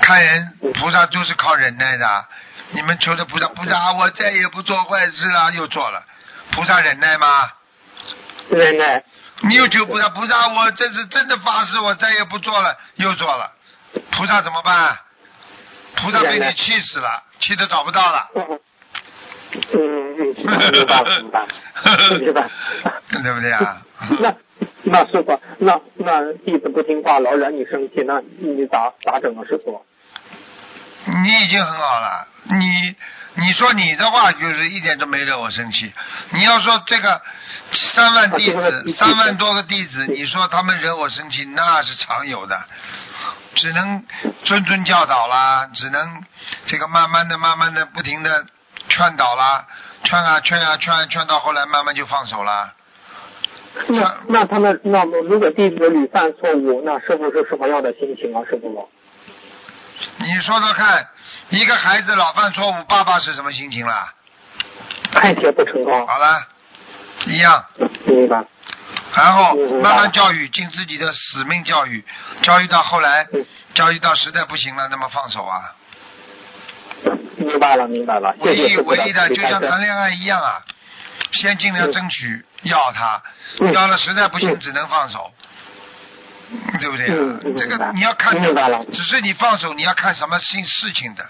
[0.00, 2.26] 看人，菩萨就是靠忍耐的。
[2.70, 6.02] 你们求的菩萨，菩萨啊我再也不做坏事了，又做了。
[6.52, 7.50] 菩萨忍耐吗？
[8.50, 9.02] 忍耐，
[9.42, 13.52] 你又求菩萨，菩萨我这是真的发誓，我再也不做了，又做了。
[14.10, 14.98] 菩萨怎么办？
[15.96, 18.28] 菩萨被你气死了，气得找不到了。
[18.34, 18.60] 嗯嗯
[19.72, 22.50] 嗯，明白了明白了明白。
[23.10, 23.80] 对不对啊？
[24.20, 24.34] 那
[24.84, 29.84] 那师傅，那那弟子不听话，老惹你生气，那你咋咋整啊，师傅？
[31.08, 32.94] 你已经很好了，你
[33.34, 35.92] 你说你的话就是一点都没惹我生气。
[36.30, 37.20] 你要说这个
[37.72, 42.60] 三万弟子，三万多个弟子，你说他们惹我生气，那是常有的，
[43.54, 44.04] 只能
[44.44, 46.22] 谆谆教导啦，只能
[46.66, 48.44] 这个慢慢的、慢慢的、不停的
[48.88, 49.66] 劝导啦，
[50.04, 52.74] 劝啊劝啊劝，劝到后来慢慢就放手啦。
[53.86, 58.90] 那那他们那么如果弟子屡犯错误，那师傅是什么样的心情啊，师傅？
[60.18, 61.08] 你说说看，
[61.48, 64.12] 一个孩子老犯错误，爸爸是什么心情啦？
[65.12, 66.46] 看铁不成功，好了，
[67.26, 67.64] 一样。
[68.04, 68.44] 明白？
[69.14, 72.04] 然后嗯慢慢教育，尽自己的使命教育，
[72.42, 75.74] 教育到后来嗯，教育到实在不行了，那么放手啊。
[77.36, 78.34] 明白了，明白了。
[78.42, 80.62] 谢唯一唯一的，就像谈恋爱一样啊，
[81.32, 83.22] 先尽量争取要他，
[83.60, 85.32] 嗯要了实在不行嗯只能放手，
[86.80, 87.40] 对不对啊？
[87.56, 91.24] 这个你要看明白了只是你放手，你要看什么性事情的。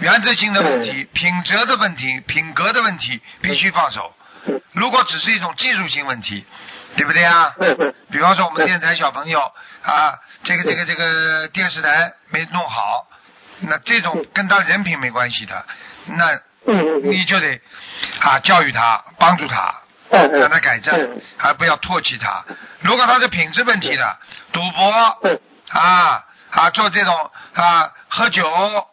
[0.00, 4.14] 原则性的问题、品质的问题、品格的问题，必须放手。
[4.46, 6.44] 嗯如果只是一种技术性问题，
[6.96, 7.54] 对不对啊？
[8.10, 9.40] 比方说我们电台小朋友
[9.82, 13.06] 啊，这个这个这个电视台没弄好，
[13.60, 15.66] 那这种跟他人品没关系的，
[16.06, 16.38] 那
[17.02, 17.60] 你就得
[18.20, 19.74] 啊教育他，帮助他，
[20.10, 22.44] 让他改正嗯，还不要唾弃他。
[22.80, 24.16] 如果他是品质问题的，
[24.52, 25.38] 赌博嗯
[25.70, 28.44] 啊啊做这种啊喝酒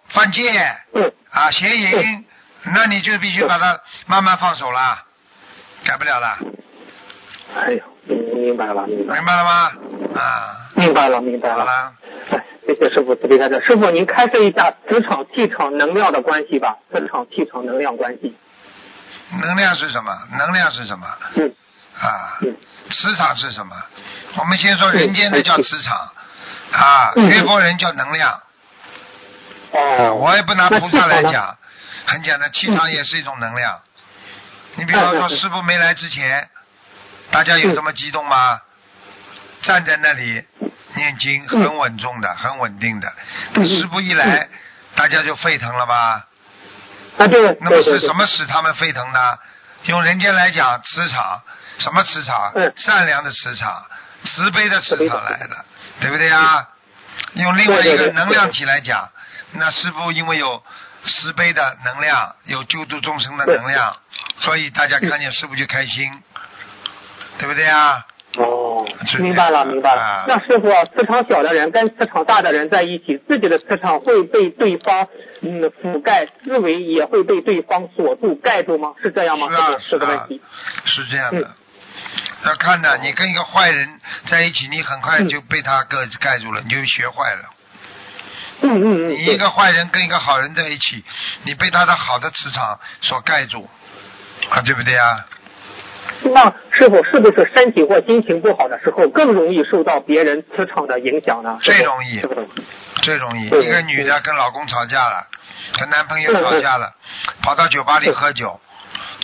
[0.09, 0.51] 犯戒
[0.93, 2.25] 嗯啊邪淫，
[2.73, 5.03] 那你就必须把他慢慢放手了，
[5.85, 6.37] 改不了了，
[7.55, 9.71] 哎呦，明明白了，明白了，明白了吗？
[10.15, 11.55] 啊，明白了，明白了。
[11.55, 11.93] 好了。
[12.29, 13.61] 哎，谢谢师傅慈悲开示。
[13.65, 16.77] 师傅，您开示一下磁场、气场、能量的关系吧。
[16.91, 18.35] 磁场、气场、能量关系。
[19.29, 20.17] 能量是什么？
[20.37, 21.07] 能量是什么？
[21.35, 21.53] 嗯
[21.99, 22.55] 啊，嗯
[22.89, 23.75] 磁场是什么？
[24.35, 26.11] 我们先说人间的嗯叫磁场，
[26.71, 28.41] 啊，嗯学佛人叫能量。
[29.71, 31.57] 哦，我也不拿菩萨来讲，
[32.05, 33.79] 很简单，气场也是一种能量。
[34.75, 36.47] 你比方说，师傅没来之前，
[37.31, 38.61] 大家有这么激动吗？
[39.63, 40.45] 站在那里
[40.93, 43.11] 念经，很稳重的，很稳定的。
[43.67, 44.47] 师傅一来，
[44.95, 46.26] 大家就沸腾了吧？
[47.17, 49.37] 啊，对，那么是什么使他们沸腾呢？
[49.83, 51.41] 用人间来讲，磁场，
[51.79, 52.51] 什么磁场？
[52.55, 53.85] 嗯善良的磁场，
[54.23, 55.65] 慈悲的磁场来的，
[55.99, 56.67] 对不对啊？
[57.33, 59.09] 用另外一个能量体来讲，
[59.53, 60.61] 那师傅因为有
[61.05, 63.95] 慈悲的能量，有救度众生的能量，
[64.41, 66.21] 所以大家看见师傅就开心，
[67.39, 68.05] 对不对啊？
[68.77, 68.85] 哦，
[69.19, 70.25] 明白了，明白啊了。
[70.27, 75.07] 那师傅，磁场小的人跟磁场大的人在一起，自己的磁场会被对方
[75.41, 78.93] 嗯覆盖，思维也会被对方锁住、盖住吗？
[79.01, 79.47] 是这样吗？
[79.49, 80.41] 是啊师傅这个是啊问题。
[80.85, 81.47] 是这样的嗯。
[82.45, 87.41] 要看的，你跟一个坏人在一起，你很快就被他盖盖住了，你就学坏了。
[88.61, 89.09] 嗯嗯嗯。
[89.09, 91.03] 你一个坏人跟一个好人在一起，
[91.43, 93.67] 你被他的好的磁场所盖住，
[94.49, 95.25] 啊，对不对啊？
[96.23, 101.57] 那师傅是不是身体或心情不好的时候更容易受到别人磁场的影响呢？
[101.61, 102.47] 最容易是不是？
[103.03, 105.27] 最容易，一个女的跟老公吵架了，
[105.79, 106.93] 跟男朋友吵架了，
[107.41, 108.59] 跑到酒吧里喝酒，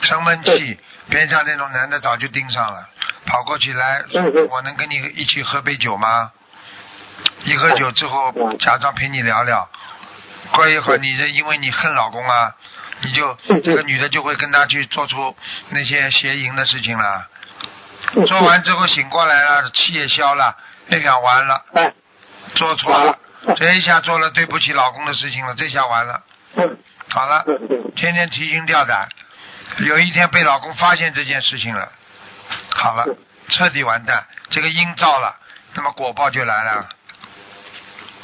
[0.02, 0.78] 生闷气，
[1.10, 2.88] 边上那种男的早就盯上了，
[3.26, 4.04] 跑过去来
[4.50, 6.32] 我能跟你一起喝杯酒吗？
[7.44, 9.68] 一喝酒之后嗯，假装陪你聊聊，
[10.54, 12.56] 过一会儿你这因为你恨老公啊，
[13.02, 15.36] 你就这个女的就会跟他去做出
[15.70, 17.28] 那些邪淫的事情了。
[18.16, 20.56] 嗯做完之后醒过来了，气也消了，
[20.88, 21.94] 那想完了，哎，
[22.54, 23.18] 做错了，
[23.56, 26.22] 这一下做了对不起老公的事情了，这下完了，
[26.56, 26.78] 嗯
[27.10, 27.44] 好了。
[27.96, 29.08] 天天提心吊胆，
[29.80, 31.90] 有一天被老公发现这件事情了，
[32.76, 33.18] 好了嗯，
[33.50, 35.36] 彻底完蛋，这个因造了，
[35.74, 36.90] 那么果报就来了。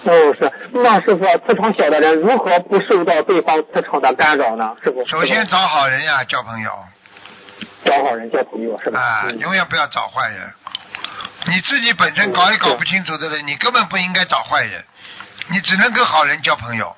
[0.03, 0.51] 哦，是。
[0.71, 4.75] 那师傅，磁场小的人如何不受到对方磁场的干扰呢？
[4.83, 6.71] 师傅，首先找好人呀，交朋友
[7.83, 8.99] 找好人交朋友是吧？
[8.99, 10.39] 啊，嗯永远不要找坏人。
[11.45, 14.83] 你自己本身搞也搞不清楚的人，你根本不应该找坏人，
[15.47, 16.95] 你只能跟好人交朋友。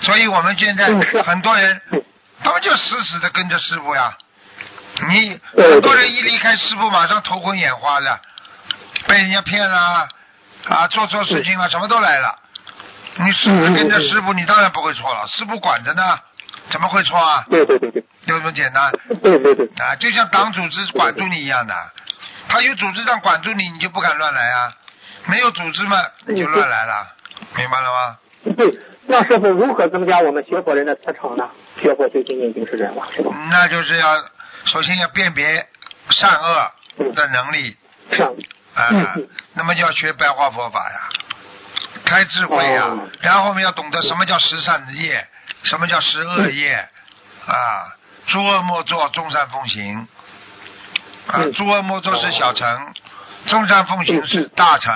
[0.00, 0.86] 所以我们现在
[1.22, 2.02] 很多人嗯，
[2.42, 4.16] 他们就死死的跟着师傅呀。
[5.08, 8.20] 你很多人一离开师傅，马上头昏眼花的，
[9.06, 10.08] 被人家骗了啊，
[10.90, 12.38] 做错事情了，什么都来了。
[13.16, 13.30] 你
[13.74, 16.18] 跟着师傅，你当然不会错了，师傅管着呢，
[16.70, 17.44] 怎么会错啊？
[17.50, 18.90] 对对对对就这么简单。
[19.22, 19.66] 对对对。
[19.78, 21.74] 啊，就像党组织管住你一样的，
[22.48, 24.70] 他有组织上管住你，你就不敢乱来啊；
[25.26, 25.96] 没有组织嘛，
[26.26, 27.06] 你就乱来了，
[27.56, 28.16] 明白了吗？
[28.56, 31.48] 对，那师傅如何增加我们学佛人的磁场呢？
[31.80, 33.06] 学佛修心念经是这样吧？
[33.14, 33.30] 是吧？
[33.50, 34.16] 那就是要
[34.64, 35.66] 首先要辨别
[36.08, 36.72] 善恶
[37.14, 37.76] 的能力
[38.12, 38.32] 上。
[38.74, 41.08] 啊嗯嗯，那么就要学白话佛法呀，
[42.04, 45.26] 开智慧呀哦，然后我们要懂得什么叫十善业，
[45.62, 46.74] 什么叫十恶业
[47.46, 50.06] 啊，诸恶莫作，众善奉行
[51.26, 52.94] 啊，嗯诸恶莫作是小乘，
[53.46, 54.92] 众善奉行是大乘，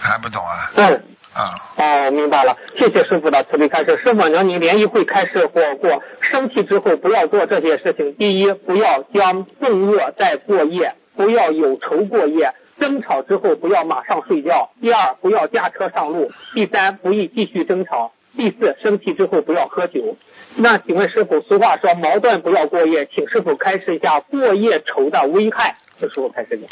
[0.00, 0.70] 还不懂啊？
[0.76, 1.04] 嗯。
[1.34, 4.00] 啊，哦，明白了，谢谢师傅的慈悲开示。
[4.02, 8.16] 师傅，能您联谊会开示过过，生气之后不要做这些事情。
[8.16, 12.52] 第一，不要将众恶再过夜，不要有仇过夜。
[12.80, 14.70] 争吵之后不要马上睡觉。
[14.80, 16.30] 第二，不要驾车上路。
[16.54, 18.12] 第三，不宜继续争吵。
[18.36, 20.16] 第四，生气之后不要喝酒。
[20.56, 25.76] 那请问师傅，俗话说矛盾不要过夜，请师傅开示一下过夜仇的危害。
[25.98, 26.68] 请师傅开示一下。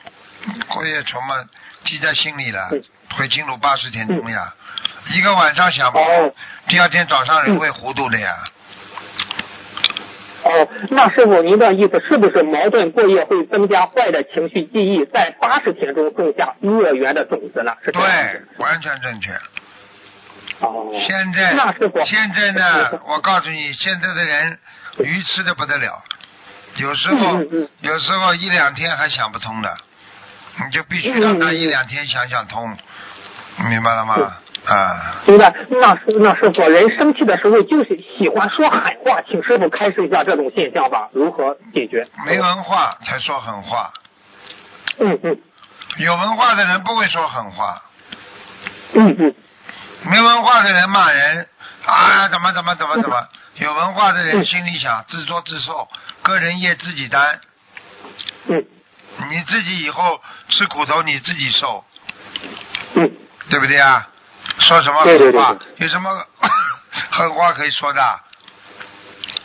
[0.73, 1.45] 过夜仇嘛，
[1.85, 2.83] 记在心里了嗯，
[3.16, 4.55] 会进入八十天中呀。
[5.14, 6.33] 一个晚上想不哦
[6.69, 8.33] 第二天早上人会糊涂的呀。
[10.47, 17.75] 哦，那师傅，您的意思是不是矛盾过夜会增加坏的情绪记忆，在八十天中种下恶缘的种子呢？
[17.85, 18.01] 是对，
[18.59, 19.33] 完全正确。
[20.61, 24.59] 哦，现在那师傅现在呢，我告诉你，现在的人
[24.99, 26.01] 愚痴的不得了，
[26.77, 29.77] 有时候嗯嗯嗯有时候一两天还想不通的，
[30.65, 32.77] 你就必须让他一两天想想通，
[33.69, 34.37] 明白了吗？
[34.67, 35.54] 啊，明白。
[35.69, 42.07] 那是那师傅，人生气的时候就是喜欢说狠话，请师傅开示一下这种现象吧，如何解决？
[42.27, 43.92] 没文化才说狠话，
[44.98, 45.38] 嗯嗯。
[45.98, 47.83] 有文化的人不会说狠话，
[48.94, 49.35] 嗯嗯。
[50.02, 51.48] 没文化的人骂人
[51.85, 53.29] 啊，怎么怎么怎么怎么，
[53.59, 55.88] 有文化的人心里想自作自受，
[56.23, 57.40] 个人业自己担，
[58.48, 58.65] 嗯。
[59.31, 61.85] 你自己以后吃苦头你自己受，
[62.94, 63.11] 嗯
[63.51, 64.07] 对不对啊？
[64.59, 65.87] 说什么狠话对？
[65.87, 66.11] 有什么
[67.11, 68.21] 狠话可以说的？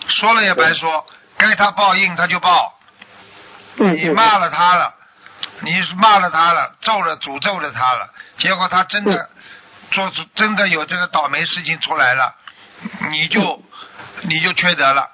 [0.08, 1.06] 说了也白说，
[1.38, 2.78] 该他报应他就报。
[3.78, 4.93] 嗯你骂了他了，
[5.62, 9.30] 你骂了他了，咒了诅咒了他了，结果他真的
[9.91, 12.36] 做出真的有这个倒霉事情出来了，
[13.10, 13.64] 你就
[14.24, 15.10] 你就缺德了，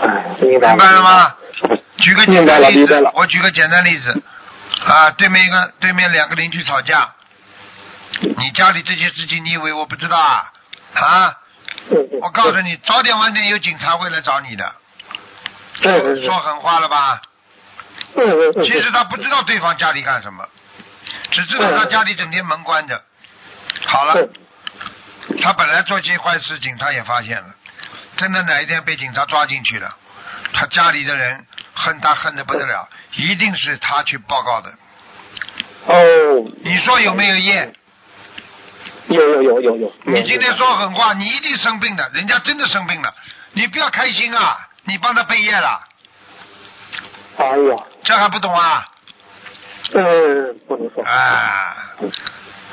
[0.00, 1.36] 哎，明白了吗？
[1.98, 4.22] 举个简单例子我举个简单例子，
[4.84, 7.12] 啊，对面一个对面两个邻居吵架，
[8.20, 10.52] 你家里这些事情你以为我不知道啊？
[10.94, 11.38] 啊，
[12.20, 14.74] 我告诉你，早点晚点有警察会来找你的，
[15.82, 17.20] 嗯嗯嗯说狠话了吧？
[18.64, 20.48] 其实他不知道对方家里干什么，
[21.30, 23.02] 只知道他家里整天门关着。
[23.86, 24.30] 好了，嗯
[25.42, 27.54] 他本来做些坏事，警察也发现了，
[28.16, 29.96] 真的哪一天被警察抓进去了，
[30.52, 34.70] 他家里的人恨他恨得不得了，一定是他去报告的。
[35.86, 37.72] 哦，你说有没有业？
[39.08, 39.92] 有有有有有。
[40.04, 43.12] 你今天说狠话，你一定生病的，人家真的生病了，
[43.52, 44.68] 你不要开心啊！
[44.84, 45.80] 你帮他背业了，
[47.36, 48.88] 哎呀，这还不懂啊？
[49.92, 51.02] 嗯，不能说。
[51.04, 51.76] 啊，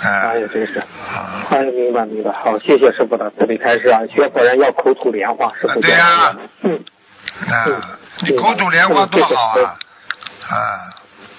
[0.02, 0.80] 哎啊呀，真是。
[0.80, 4.02] 啊哎，明白明白，好，谢谢师傅的慈悲开示啊！
[4.14, 6.84] 学佛人要口吐莲花，师傅对呀嗯
[7.50, 7.66] 啊！
[8.22, 9.78] 你口吐莲花多好啊！
[10.50, 10.90] 啊，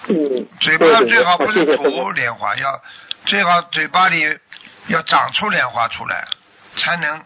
[0.08, 2.10] 嗯，嘴巴最好不是吐。
[2.12, 2.80] 莲花，要
[3.26, 4.38] 最好嘴巴里
[4.86, 6.26] 要长出莲花出来，
[6.76, 7.20] 才能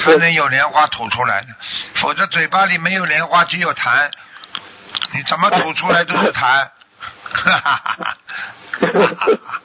[0.00, 1.48] 才能有莲花吐出来的，
[1.96, 4.10] 否则嘴巴里没有莲花，只有痰，
[5.14, 6.68] 你怎么吐出来都是痰。
[7.30, 8.16] 哈哈哈哈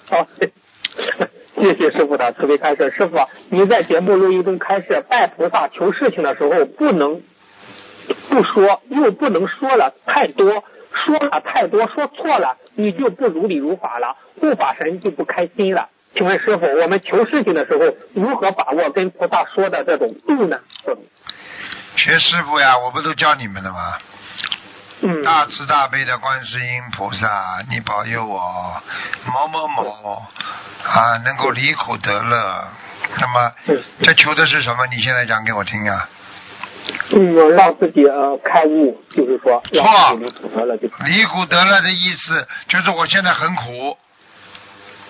[0.10, 0.28] 好，
[1.56, 2.94] 谢谢师傅的慈悲开示。
[2.98, 3.18] 师傅，
[3.50, 7.22] 您在节目录音中开示，拜菩萨求事情的时候不能
[8.30, 10.64] 不说，又不能说了太多，
[11.06, 15.90] 说了太多，说错了，你就不如理如法了，护法神就不开心了。
[16.16, 20.60] 请问师傅，我们求事情的时候如何把握跟菩萨说的这种度呢？
[21.96, 23.98] 学师傅呀，我不都教你们了吗？
[25.02, 28.82] 嗯，大慈大悲的观世音菩萨，你保佑我
[29.26, 30.24] 某某某
[30.84, 32.68] 啊，能够离苦得乐。
[33.20, 34.88] 那么嗯这求的是什么？
[34.88, 36.08] 你现在讲给我听啊！
[37.12, 43.98] 嗯，让自己呃开悟，就是说错离苦得乐就离苦得乐的意思就是我现在很苦，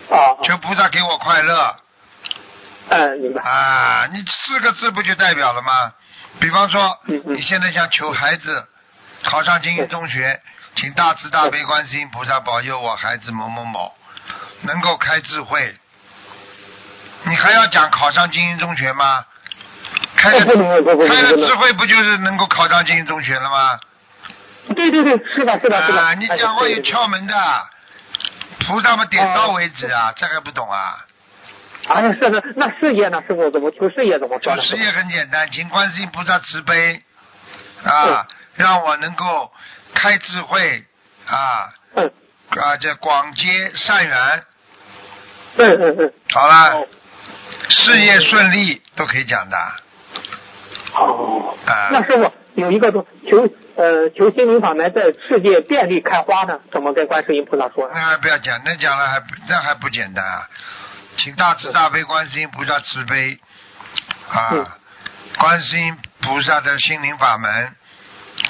[0.09, 1.75] 啊，求菩萨给我快乐
[2.89, 3.41] 嗯，明白。
[3.41, 4.07] 啊！
[4.11, 5.93] 你四个字不就代表了吗？
[6.39, 8.67] 比方说嗯，嗯你现在想求孩子
[9.23, 10.41] 考上精英中学，
[10.75, 13.93] 请大慈大悲观世音菩萨保佑我孩子某某某
[14.61, 15.73] 能够开智慧。
[17.25, 19.25] 你还要讲考上精英中学吗？
[20.23, 23.77] 开了不能不不不开了智慧，不就是能够考上精英中学了吗？
[24.73, 26.01] 对对对，是的，是的，是的。
[26.01, 27.35] 啊，你讲话有窍门的，
[28.59, 30.95] 菩萨们点到为止啊，这还不懂啊？
[31.89, 33.21] 哎呀，是的，那事业呢？
[33.27, 34.55] 师傅怎么求事业怎么说？
[34.55, 37.03] 求事业很简单，请观世音菩萨慈悲
[37.83, 39.51] 啊，让我能够
[39.93, 40.85] 开智慧
[41.27, 42.09] 啊嗯
[42.51, 44.43] 啊，这广结善缘。
[45.57, 46.87] 嗯嗯嗯，好了，
[47.67, 49.57] 事业顺利都可以讲的。
[50.95, 51.55] 哦。
[51.65, 57.93] 啊那师傅有一个说求呃求心灵法门在世界遍地开花呢，怎么跟观世音菩萨说呢？
[57.95, 60.47] 那还不要讲，那讲了还那还不简单啊！
[61.17, 63.39] 请大慈大悲观世音菩萨慈悲
[64.29, 64.65] 啊嗯，
[65.37, 67.75] 观世音菩萨的心灵法门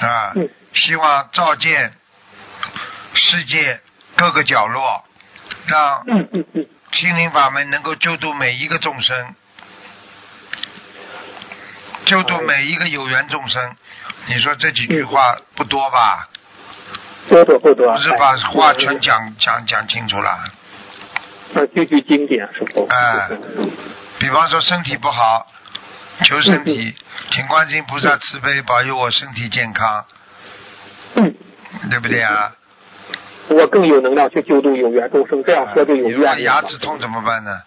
[0.00, 1.92] 啊嗯，希望照见
[3.14, 3.80] 世界
[4.16, 5.04] 各个角落，
[5.66, 9.34] 让嗯嗯嗯，心灵法门能够救度每一个众生，
[12.04, 13.76] 救度每一个有缘众生。
[14.26, 16.28] 你说这几句话不多吧？
[17.28, 17.92] 多多不多。
[17.92, 20.38] 不是把哎话全讲讲讲清楚了。
[21.54, 22.48] 呃，句句经典。
[22.88, 23.28] 哎
[24.18, 25.46] 比方说身体不好，
[26.22, 26.94] 求身体，
[27.30, 30.04] 请观世音菩萨慈悲保佑我身体健康，
[31.16, 31.34] 嗯，
[31.90, 32.52] 对不对啊？
[33.48, 36.34] 我更有能量去救度有缘众生，这样说就有你如果。
[36.38, 37.60] 牙齿痛怎么办呢？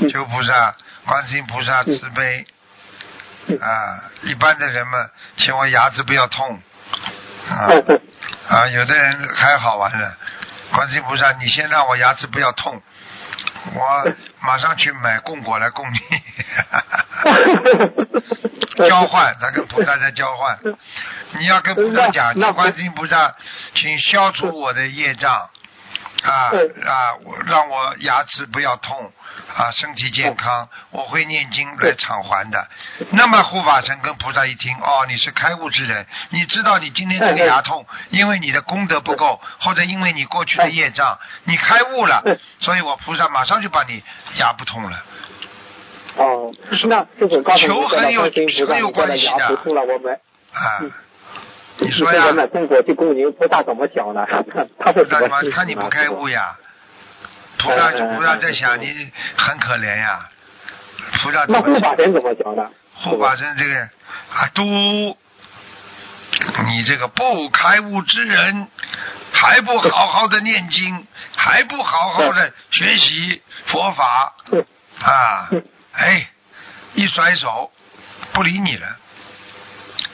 [0.00, 0.74] 嗯求菩萨，
[1.06, 2.53] 观世音菩萨慈悲嗯
[3.60, 4.04] 啊！
[4.22, 6.60] 一般的人们，请我牙齿不要痛
[7.48, 7.68] 啊
[8.48, 8.66] 啊！
[8.68, 10.16] 有的人还好玩了，
[10.72, 12.82] 观世音菩萨，你先让我牙齿不要痛，
[13.74, 15.98] 我马上去买供果来供你。
[18.88, 20.58] 交换，他跟菩萨在交换。
[21.38, 23.34] 你要跟菩萨讲，观世音菩萨，
[23.74, 25.48] 请消除我的业障，
[26.22, 26.86] 啊嗯。
[26.86, 29.12] 啊，我让我牙齿不要痛，
[29.54, 32.66] 啊，身体健康，我会念经来偿还的。
[33.10, 44.02] 那么护法神跟菩萨一听，哦，你是开悟之人，你知道你今天这个牙痛，因为你的功德不够，或者因为你过去的业障，你开悟了嗯，所以我菩萨马上就把你
[44.38, 45.02] 牙不痛了。
[46.16, 46.54] 哦，
[46.86, 48.22] 那师傅刚才求很有
[48.68, 49.46] 很有关系的
[50.52, 50.78] 啊。
[50.80, 50.92] 嗯，
[51.78, 54.24] 你说呀中国去供您菩萨怎么想呢？
[54.78, 56.56] 他是那怎么看你不开悟呀？
[57.58, 60.28] 菩萨嗯菩萨在想你很可怜呀，
[61.22, 62.70] 菩萨怎那么护法神怎么想的？
[62.94, 63.74] 护法神这个
[64.32, 64.62] 啊，都
[66.66, 68.68] 你这个不开悟之人，
[69.32, 71.06] 还不好好的念经，
[71.36, 74.64] 还不好好的学习佛法嗯
[75.00, 75.64] 啊嗯，
[75.94, 76.26] 哎，
[76.94, 77.70] 一甩手
[78.32, 78.86] 不理你了。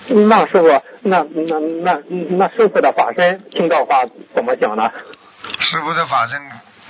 [0.09, 4.91] 那师傅，那那那那师傅的法身听到话怎么讲呢？
[5.59, 6.41] 师傅的法身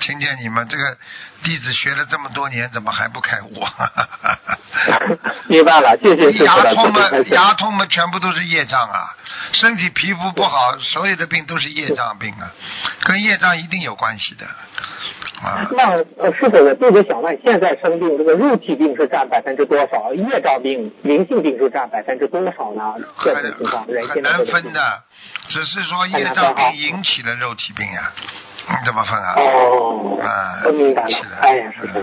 [0.01, 0.97] 听见你们这个
[1.43, 3.51] 弟子学了这么多年，怎么还不开悟？
[5.49, 9.15] 明白了，谢谢牙痛嘛开，示牙痛嘛，全部都是业障啊！
[9.53, 12.53] 身体皮肤不好，所有的病都是业障病啊，
[13.05, 14.47] 跟业障一定有关系的
[15.43, 15.67] 啊。
[15.73, 15.91] 那
[16.23, 20.15] 呃，师傅，我特别想问，现在生病这个肉体病是占百分之多少？
[20.15, 22.95] 业障病、灵性病是占百分之多少呢？
[23.23, 24.47] 这种情况，人很难。
[24.47, 25.03] 分的，
[25.49, 28.13] 只是说业障病引起了肉体病呀，
[28.69, 29.35] 你怎么分啊？
[29.37, 31.30] 哦啊，我明白了是的。
[31.41, 32.01] 哎呀，师傅，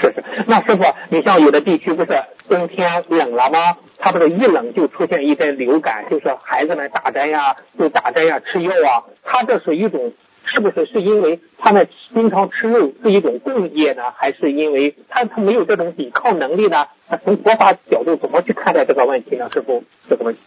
[0.00, 0.24] 是是。
[0.46, 3.76] 那师傅，你像有的地区不是冬天冷了吗？
[3.98, 9.04] 他不是一冷就出现一些流感，就是孩子们打针呀，就打针呀，吃药啊。
[9.24, 10.12] 他这是一种，
[10.44, 16.86] 是不是是因为他们经常吃肉是一种共业呢，还是因为他他没有这种抵抗能力呢？
[17.08, 19.50] 那从佛法角度怎么去看待这个问题呢？
[19.52, 20.40] 师傅，这个问题。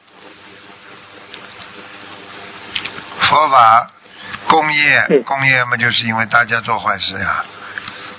[3.19, 3.91] 佛法
[4.49, 7.45] 工业嗯，工业嘛，就是因为大家做坏事呀。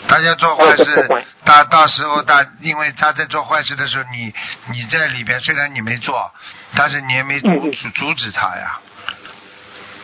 [0.07, 4.33] 大家做坏哦事做坏，到到时候大，因为他在做坏事的时候，你
[4.71, 6.31] 你在里边，虽然你没做，
[6.77, 8.79] 但是你也没阻阻阻止他呀。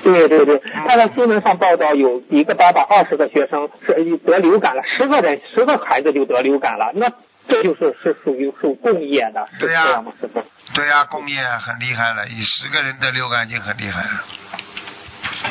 [0.02, 3.92] 对对对，看到新闻上报道，有一个班把二十个学生是
[4.26, 7.06] 得流感了，十个人十个孩子就得流感了，那
[7.46, 10.12] 这就是是属于属共业的，是对呀这样吗？
[10.18, 10.42] 师傅？
[10.72, 14.24] 对呀、共业很厉害了，以十个人得流感已经很厉害了。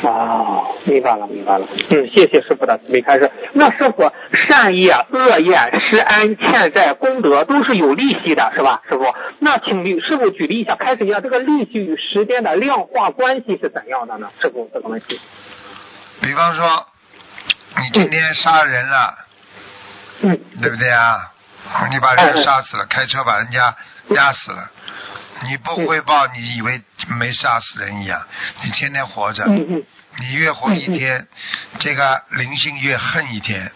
[0.02, 1.66] 啊，明白了，明白了。
[1.90, 3.30] 嗯，谢谢师傅的慈悲开示。
[3.52, 4.10] 那师傅，
[4.46, 8.82] 善业、恶业、施恩、欠债、功德都是有利息的，是吧？
[8.88, 14.30] 师傅，那请律师傅举例一下，开始一下这个利息与时间的量化关系是怎样的呢？
[14.40, 15.20] 师傅，这个问题。
[16.22, 16.86] 比方说，
[17.76, 19.14] 你今天杀人了，
[20.22, 21.32] 嗯，对不对啊？
[21.90, 23.76] 你把人杀死了，开车把人家
[24.08, 24.70] 压死了，
[25.42, 28.26] 你不汇报，你以为没杀死人一样，
[28.62, 31.26] 你天天活着，你越活一天，
[31.78, 33.72] 这个灵性越恨一天，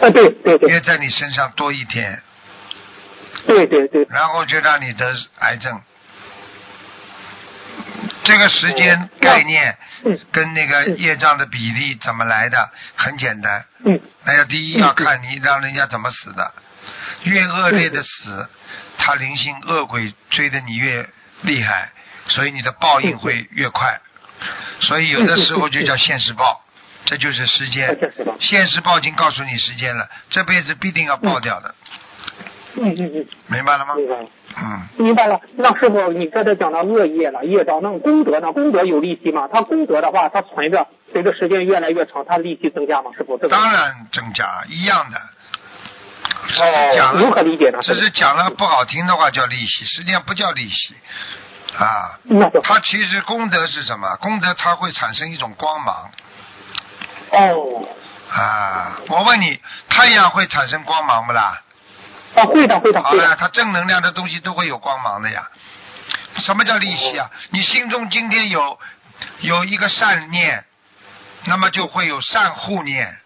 [0.00, 0.70] 啊，对对对。
[0.70, 2.22] 越在你身上多一天，
[3.46, 5.80] 对对对，然后就让你得癌症。
[8.22, 12.70] 这个时间哦概念嗯跟那个业障的比例怎么来的？
[12.94, 13.98] 很简单，嗯。
[14.24, 16.52] 那要第一要看你让人家怎么死的，
[17.24, 18.48] 越恶劣的死，
[18.98, 21.08] 他灵性恶鬼追的你越
[21.42, 21.90] 厉害，
[22.28, 24.00] 所以你的报应会越快。
[24.80, 26.64] 所以有的时候就叫现世报，
[27.04, 28.12] 这就是时啊间。
[28.40, 31.74] 现世报已经告诉你时间了，这辈子必定要报掉的，
[32.76, 33.94] 嗯嗯嗯，明白了吗？
[33.96, 34.28] 明白了。
[34.60, 38.52] 嗯，明白了，那师傅，你刚才讲到恶业了，业障，那功德呢？
[38.52, 39.48] 功德有利息吗？
[39.52, 43.10] 它功德的话，它存着，随着时间越来越长，它利息增加吗？
[43.16, 45.20] 师傅，这个当然增加一样的。
[46.48, 46.62] 只是
[46.94, 47.78] 讲哦，如何理解呢？
[47.82, 50.94] 只是讲了不好听的话叫利息，实际上不叫利息
[51.78, 52.18] 啊。
[52.62, 54.16] 它其实功德是什么？
[54.16, 56.10] 功德它会产生一种光芒
[57.30, 57.86] 哦，
[58.30, 58.98] 啊。
[59.08, 61.62] 我问你，太阳会产生光芒不啦？
[62.34, 65.48] 哦，会的，会的，好了，它正能量的东西都会有光芒的呀。
[66.36, 67.30] 什么叫利息啊？
[67.50, 68.78] 你心中今天有
[69.40, 70.64] 有一个善念，
[71.44, 73.18] 那么就会有善护念，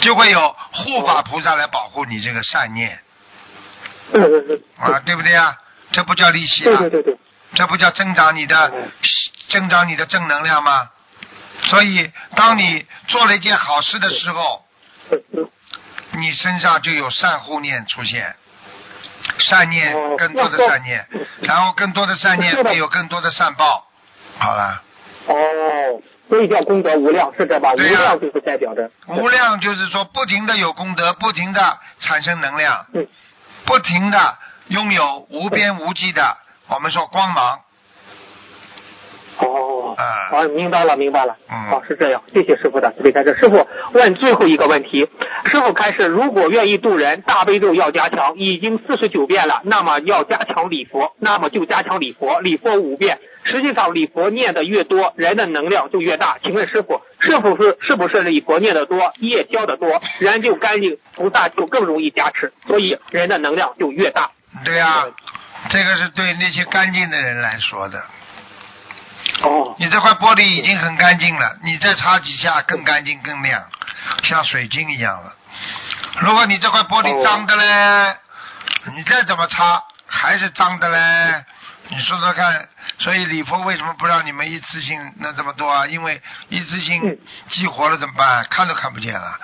[0.00, 2.98] 就会有护法菩萨来保护你这个善念。
[4.12, 4.62] 嗯嗯嗯，
[4.92, 5.56] 啊，对不对啊？
[5.90, 6.80] 这不叫利息啊。
[6.80, 7.18] 对对，对对，
[7.54, 8.90] 这不叫增长你的嗯
[9.48, 10.90] 增长你的正能量吗？
[11.64, 14.64] 所以，当你做了一件好事的时候，
[16.12, 18.34] 你身上就有善护念出现，
[19.38, 21.06] 善念哦更多的善念，
[21.40, 23.86] 然后更多的善念会有更多的善报。
[24.38, 24.82] 好了，
[25.26, 26.02] 哦，
[26.32, 27.74] 所以叫功德无量，是这吧？
[27.74, 28.90] 无量就是代表着。
[29.06, 33.06] 无量就是说不停的有功德，不停的产生能量，嗯。
[33.66, 37.60] 不停的拥有无边无际的，我们说光芒。
[39.40, 41.36] 哦，啊，哦，明白了，明白了。
[41.50, 43.36] 嗯哦，是这样，谢谢师傅的慈悲开示。
[43.40, 45.08] 师傅问最后一个问题，
[45.46, 53.18] 师傅开示，如果愿意度人，大悲咒要加强，已经四十九遍了，那么要加强礼佛，那么就加强礼佛，礼佛五遍。
[53.44, 56.38] 实际上，礼佛念的越多，人的能量就越大。
[56.42, 64.30] 请问师傅，是不是是不是礼佛念的多，业消的多，人就干净，菩萨就更容易加持，所以人的能量就越大。
[64.64, 65.06] 对呀、
[65.70, 68.00] 这个是对那些干净的人来说的。
[69.42, 73.62] 哦，你这块玻璃已经很干净了，你再擦几下更干净更亮，
[74.22, 75.32] 像水晶一样了。
[76.20, 78.16] 如果你这块玻璃脏的嘞，
[78.96, 81.44] 你再怎么擦还是脏的嘞。
[81.88, 82.68] 你说说看，
[83.00, 85.86] 所以礼佛为什么不让你们一次性那这么多啊？
[85.86, 87.18] 因为一次性嗯
[87.48, 88.46] 激活了怎么办？
[88.48, 89.38] 看都看不见了。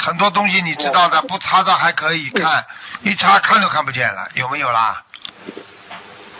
[0.00, 2.64] 很多东西你知道的，不擦到还可以看，
[3.02, 5.02] 一擦看都看不见了，有没有啦？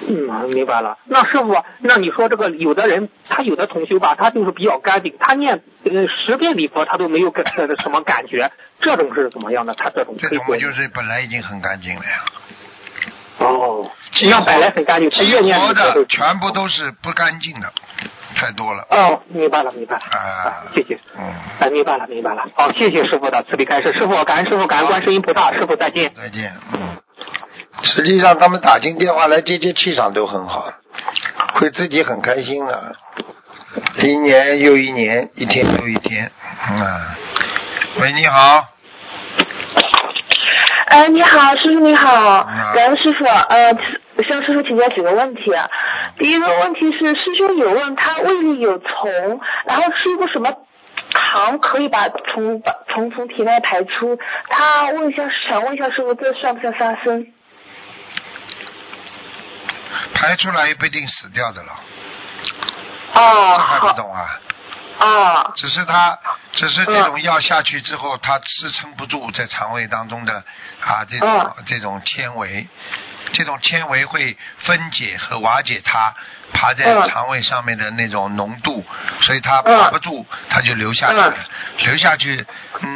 [0.07, 0.99] 嗯，明白了。
[1.05, 9.75] 那师傅，那你说这个有的人，他有的同修吧，他就是比较干净，他念呃十遍礼佛他都没有感呃什么感觉，这种是怎么样的？
[9.75, 12.25] 他这种这种就是本来已经很干净了呀。
[13.39, 17.73] 哦，激那本来很干净，他激越念佛的全部都是不干净的，
[18.37, 18.87] 太多了。
[18.91, 20.99] 哦，明白了，明白了，啊谢谢。
[21.17, 21.23] 嗯，
[21.59, 22.45] 哎，明白了，明白了。
[22.55, 23.93] 好，谢谢师傅的慈悲开示。
[23.93, 25.53] 师傅，感恩师傅，感恩观世音菩萨。
[25.53, 26.13] 师傅再见。
[26.15, 26.53] 再见。
[26.73, 26.97] 嗯，
[27.83, 30.73] 实际上他们打进电话来接接气场都很好，
[31.55, 32.97] 会自己很开心的。
[33.99, 36.31] 一年又一年，一天又一天。
[36.61, 37.17] 啊，
[38.01, 38.69] 喂，你好。
[40.87, 43.25] 哎，你好，师傅你好你好，感恩师傅。
[43.25, 43.77] 呃，
[44.29, 45.53] 向师傅请教几个问题。
[45.53, 45.69] 啊
[46.17, 50.53] 第一个问题是，师兄有问他胃里有虫，然后吃一个什么
[51.13, 54.17] 糖可以把虫把虫从体内排出。
[54.49, 57.27] 他问一下，想问一下师傅，这算不算杀生？
[60.15, 61.73] 排出来也不一定死掉的了，
[63.15, 64.41] 哦，这还不，懂啊？
[65.01, 66.17] 哦，只是它，
[66.53, 70.43] 只是这种药下去之后，它支撑不住在肠胃当中的
[70.81, 71.65] 啊这种、嗯。
[71.67, 72.67] 这种纤维，
[73.33, 76.15] 这种纤维会分解和瓦解它
[76.55, 78.83] 爬在嗯肠胃上面的那种浓度，
[79.21, 81.35] 所以它嗯爬不住，它就流下去了，
[81.79, 82.47] 流下去，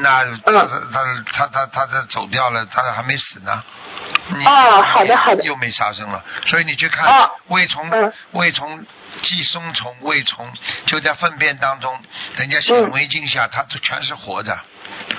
[0.00, 0.40] 那嗯。
[0.44, 3.62] 他他他他他他走掉了，它还没死呢。
[4.28, 5.42] 你哦好的好的。
[5.42, 7.30] 又没杀生了，所以你去看哦。
[7.48, 8.86] 胃虫嗯，胃虫、
[9.22, 10.48] 寄生虫、胃虫
[10.86, 11.98] 就在粪便当中，
[12.36, 12.90] 人家显嗯。
[12.92, 14.58] 微镜下，它都全是活的，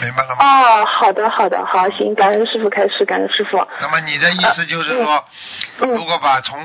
[0.01, 0.37] 明白了吗？
[0.39, 3.65] 哦，好的好的，好，行，感恩师傅开始，感恩师傅。
[3.81, 5.23] 那么你的意思就是说，
[5.81, 6.57] 嗯如果把虫，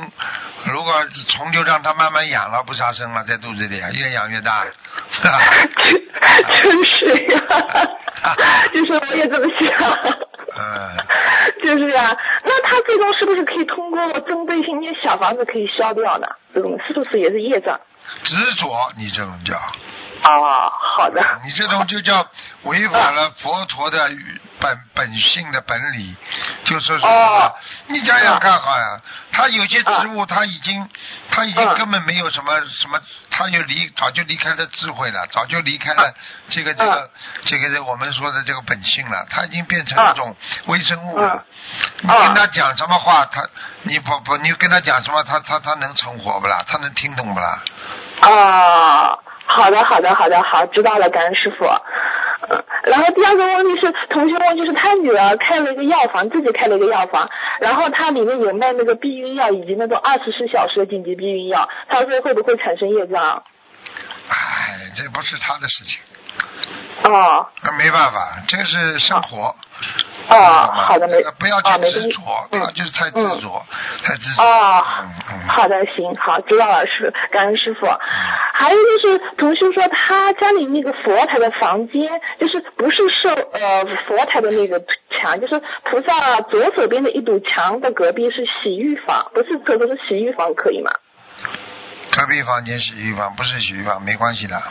[0.67, 0.93] 如果
[1.29, 4.65] 虫就让它慢慢养了，不杀生了，在肚子里啊，越养越大，
[5.11, 5.39] 是吧？
[6.63, 7.41] 真是呀，
[8.73, 9.71] 就是我也这么想。
[10.57, 10.97] 嗯，
[11.65, 16.29] 就是呀、那他最终是不是可以通过针对性念小房子可以消掉呢？
[16.55, 17.81] 这种是不是也是业障？
[18.23, 19.57] 执着，你这种叫，
[20.25, 21.23] 哦，好的。
[21.45, 22.27] 你这种就叫
[22.63, 24.09] 违反了佛陀的
[24.59, 26.17] 本本性的本理，
[26.65, 27.55] 就说是、哦。
[27.89, 29.01] 你想想看好呀，
[29.33, 30.89] 他有些植物他已经
[31.31, 31.75] 他已经嗯。
[31.77, 32.99] 根本没有什么什么，
[33.31, 36.15] 他就离早就离开了智慧了，早就离开了
[36.49, 37.11] 这个这个
[37.45, 40.35] 这个我们说的这个本性了，他已经变成一种
[40.67, 41.45] 微生物了。
[42.01, 43.47] 你跟他讲什么话，他
[43.83, 46.65] 你不不你跟他讲什么，他他他能成活不啦？
[46.67, 47.59] 他能听懂不啦？
[48.23, 51.65] 哦，好的，好的，好的，好，知道了，感恩师傅。
[52.49, 57.31] 嗯，然后第二个问题是，同学问，就是他女儿开了一个药房，自己开了一个药房，
[57.61, 63.43] 然后它里面有卖那个避孕药以及那种二十四小时的紧急避孕药，他说会不会产生业障？
[64.29, 66.01] 哎，这不是他的事情。
[67.05, 69.55] 哦那没办法，这个是生活。
[70.29, 72.21] 哦，知道吗好的，没不要去执着，
[72.51, 73.63] 嗯他就是太执着，
[74.03, 74.43] 太执着。
[74.43, 75.49] 哦嗯嗯。
[75.49, 77.87] 好的，行，好，知道了，师，感恩师傅。
[78.55, 90.91] 还有就是，同事说他家里那个佛台的房间，就是不是受呃佛台的那个墙，就是菩萨左手边的一堵墙的隔壁是洗浴房，不是厕所是洗浴房，可以吗？
[92.13, 94.63] 隔壁房间洗浴房不是洗浴房，没关系的。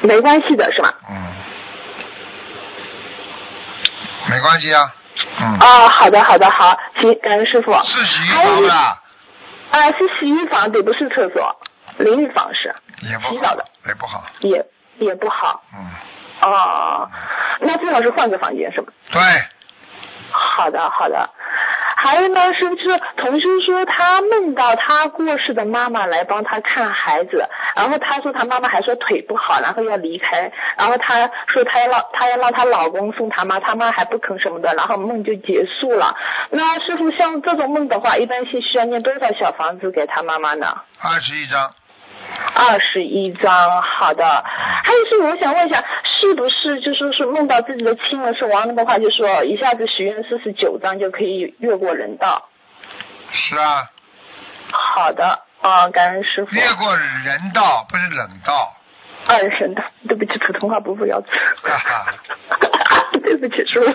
[0.00, 0.94] 没关系的是吧？
[1.10, 1.16] 嗯。
[4.28, 4.94] 没关系啊。
[5.40, 5.58] 嗯。
[5.60, 7.72] 哦，好的，好的，好，行，感恩师傅。
[7.84, 11.56] 是洗浴房的，啊，是洗浴房，对，不是厕所，
[11.98, 14.24] 淋浴房是，也不好洗澡的，也不好。
[14.40, 14.66] 也
[14.98, 15.62] 也不好。
[15.74, 15.86] 嗯。
[16.42, 17.10] 哦，
[17.60, 18.92] 那最好是换个房间是吧？
[19.10, 19.20] 对，
[20.30, 21.30] 好的，好的。
[21.96, 36.14] 还有呢，是不是同修说他梦到他过世的妈妈来帮他看孩子，然后他说他妈妈还说腿不好，然后要离开，然后他说他要让他要让他老公送他妈，他妈还不肯什么的，然后梦就结束了。
[36.50, 40.82] 那师傅像这种梦的话，一般是需要念多少小房子给他妈妈呢？
[41.02, 41.70] 二十一张。
[42.54, 44.24] 二十一张，好的。
[44.84, 45.84] 还有是我想问一下，
[46.20, 52.48] 是不是就说是梦到自己的亲人是亡灵的话，就说一下子许愿四十九张就可以越过人道？
[53.32, 53.86] 是啊，
[54.70, 56.54] 好的，啊，感恩师傅。
[56.54, 58.72] 越过人道不是冷道。
[59.28, 61.26] 二神道，对不起，普通话不会要词。
[63.24, 63.86] 对不起，师傅。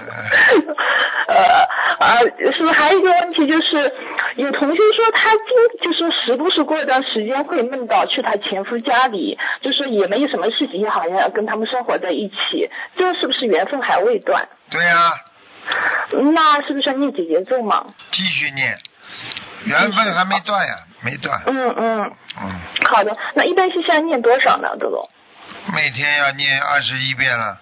[1.27, 1.65] 呃
[1.99, 3.93] 啊，是不是还有一个问题就是，
[4.35, 14.47] 有同学说他经就是时不时过一段时间会梦到去他前夫家里，就是也没有什么事情，好像要跟他们生活在一起，这是不是缘分还未断？
[14.69, 15.13] 对呀。
[16.33, 17.85] 那是不是要念姐姐咒嘛？
[18.11, 18.77] 继续念，
[19.65, 21.39] 缘分还没断呀，没断。
[21.45, 22.13] 嗯嗯。
[22.41, 22.51] 嗯。
[22.85, 25.09] 好的，那一般是现在念多少呢，德总？
[25.73, 27.59] 每天要念二十一遍了，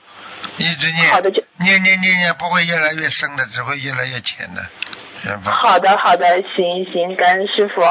[0.58, 4.64] 一直念，好的就念念念念，不会越来越深的，只会越来越浅的。
[5.44, 7.82] 好的好的，行行，感恩师傅。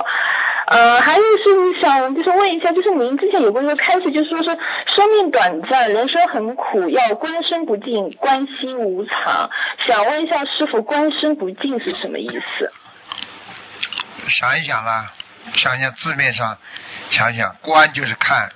[0.66, 4.45] 呃，还有是想就是问一下，就是您之前有过一个开始，就是说是
[4.95, 9.49] 生命短暂，人生很苦，要观身不净，观心无常。
[9.87, 12.70] 想问一下师傅，观身不净是什么意思？
[14.29, 15.11] 想一想啦，
[15.55, 16.59] 想想字面上，
[17.11, 18.51] 想想观就是看。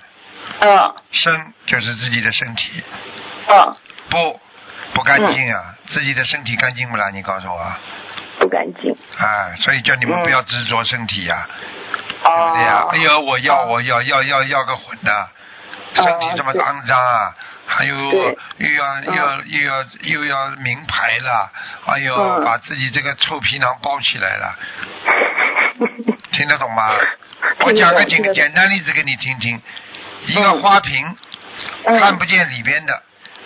[0.59, 2.83] 嗯，身就是自己的身体。
[3.47, 3.75] 嗯。
[4.09, 4.39] 不，
[4.93, 5.73] 不干净啊！
[5.87, 7.09] 自己的身体干净不啦？
[7.09, 7.75] 你告诉我。
[8.39, 8.95] 不干净。
[9.17, 11.47] 哎，所以叫你们不要执着身体呀。
[12.23, 12.53] 哦。
[12.55, 15.27] 对呀，哎呦，我要，我要，要要要个魂呐！
[15.95, 17.35] 身体这么肮脏啊！
[17.65, 21.51] 还有又要又要又要又要名牌了！
[21.85, 24.55] 哎呦，把自己这个臭皮囊包起来了。
[26.33, 26.89] 听得懂吗？
[27.59, 29.61] 我讲个简简单例子给你听听。
[30.25, 31.15] 一个花瓶，
[31.83, 33.03] 看不见里边的，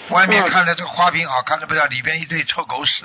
[0.09, 3.03] 外面看着这个花瓶好看的不得了，里边一堆臭狗屎。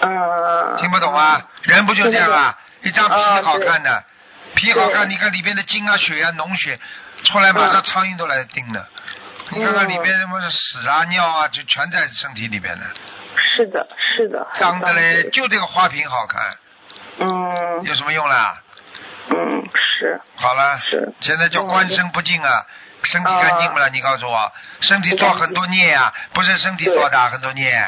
[0.00, 0.76] 嗯。
[0.78, 1.42] 听不懂啊？
[1.62, 2.58] 人不就这样啊？
[2.82, 4.04] 一张皮好看的，
[4.54, 6.78] 皮好看，你看里边的筋啊、血啊、脓血
[7.24, 8.88] 出来，马上苍蝇都来叮了。
[9.50, 12.86] 你看看里边什么屎啊、尿啊，就全在身体里边的。
[13.56, 13.86] 是的，
[14.16, 14.46] 是的。
[14.58, 16.56] 脏的嘞，就这个花瓶好看。
[17.18, 17.82] 嗯。
[17.82, 18.58] 有什么用啦？
[19.28, 20.20] 嗯，是。
[20.36, 20.78] 好了。
[20.88, 21.12] 是。
[21.20, 22.64] 现在叫观身不净啊，
[23.02, 23.90] 身体干净不了？
[23.90, 27.86] 你告诉我，身体做很多孽啊，不是身体做的很多孽。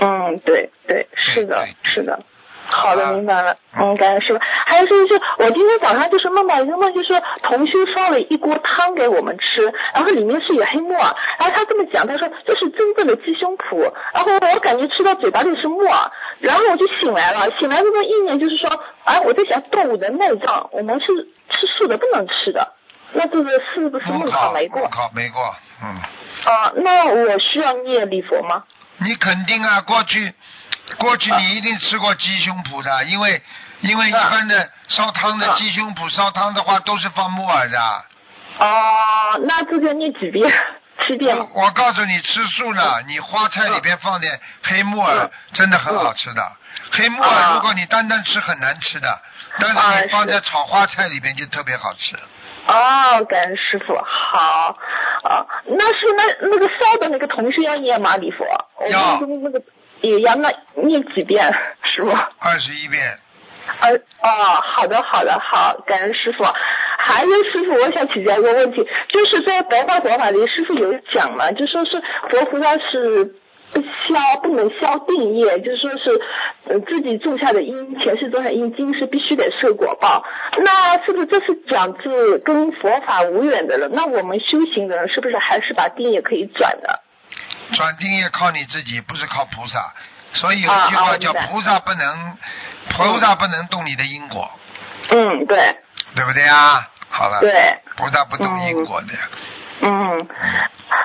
[0.00, 2.20] 嗯，对对，是的，是的。
[2.68, 3.56] 好的，明白了。
[3.78, 4.40] 嗯，感谢师傅。
[4.66, 18.68] 还有就是，我今天早上就是梦到一个梦，就是同修烧了一锅汤给我们吃，然后里面是有黑木耳，然后他这么讲，他说这是真正的鸡胸脯，然后我感觉吃到嘴巴里是木耳，然后我就醒来了，醒来这个意念就是说，
[19.04, 21.06] 哎，我在想动物的内脏，我们是
[21.48, 22.72] 吃素的，不能吃的，
[23.12, 24.82] 那这个是不是梦考没过？
[24.88, 25.40] 考没过，
[25.84, 25.94] 嗯。
[26.44, 28.64] 啊，那我需要念礼佛吗？
[28.98, 30.34] 你肯定啊，过去。
[30.98, 33.42] 过去你一定吃过鸡胸脯的，因为
[33.80, 38.04] 因为一般的烧汤的鸡胸脯烧汤的话都是放木耳的。
[38.58, 40.52] 哦，那这个你几遍？
[41.06, 41.36] 七遍。
[41.54, 46.52] 我告诉你，吃素呢，你花菜里边放点黑木耳，真的很好吃的。
[46.92, 49.20] 黑木耳如果你单单吃很难吃的，
[49.58, 49.74] 但是
[50.04, 52.16] 你放在炒花菜里边就特别好吃。
[52.66, 54.76] 哦，感恩师傅，好
[55.22, 58.16] 啊，那是那那个烧的那个同学要念吗？
[58.16, 58.44] 礼佛？
[58.90, 59.20] 要。
[59.20, 59.62] 那个。
[60.02, 61.50] 也要那念几遍，
[61.82, 62.10] 师傅？
[62.10, 63.16] 二十一遍。
[63.80, 66.44] 呃哦，好的好的好，感恩师傅。
[66.98, 71.98] 还有师傅，我想请教一个问题，就是在白话佛法里，师傅有讲嘛，就说是
[72.28, 73.32] 佛菩萨是不
[73.72, 76.20] 消不能消定业，就是说是
[76.68, 80.24] 呃自己种下的因，前世种下因，今世必须得受果报。
[80.62, 83.88] 那是不是这是讲是跟佛法无缘的了？
[83.88, 87.00] 那我们修行的人是不是还是把定业可以转的？
[87.74, 89.92] 转定业靠你自己，不是靠菩萨。
[90.34, 92.38] 所以有一句话叫菩萨不能，
[92.90, 94.48] 菩萨不能动你的因果。
[95.10, 95.76] 嗯，对。
[96.14, 96.88] 对不对啊？
[97.08, 97.40] 好了。
[97.40, 97.52] 对。
[97.96, 99.08] 菩萨不动因果的。
[99.80, 100.28] 嗯。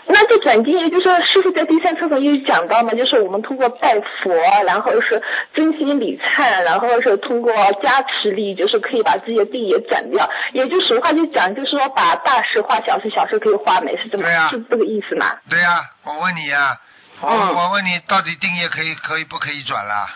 [0.06, 4.32] 那这转经，也就是说，师傅在第三册上又讲到嘛，就是我们通过拜佛，
[4.66, 5.22] 然后是
[5.56, 7.52] 真心礼忏，然后是通过
[7.82, 10.30] 加持力，就是可以把自己的地也转掉。
[10.54, 15.38] 也就俗话就讲，就是说把大事化小事，小事可以化没，是这么是这个意思吗？
[15.50, 16.78] 对呀，我问你呀，
[17.22, 20.08] 我我问你，到底定业可以可以不可以转啦？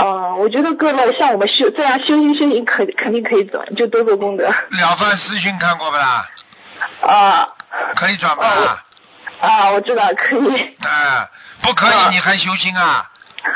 [0.00, 4.44] 嗯，我觉得各位像我们修这样修行修行，肯肯定可以转，就多做功德。
[4.46, 6.26] 了凡四训看过不啦？
[7.02, 7.48] 啊。
[7.96, 8.78] 可以转吗？
[9.40, 10.62] 啊，我知道可以。
[10.80, 11.28] 啊，
[11.62, 13.10] 不可以你还修心啊？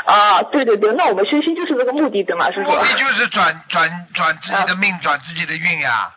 [0.05, 2.73] 啊，对对对，那我们修心就是这个目的的嘛，是说。
[2.73, 6.11] 目的就是转转转自己的命，转自己的运呀。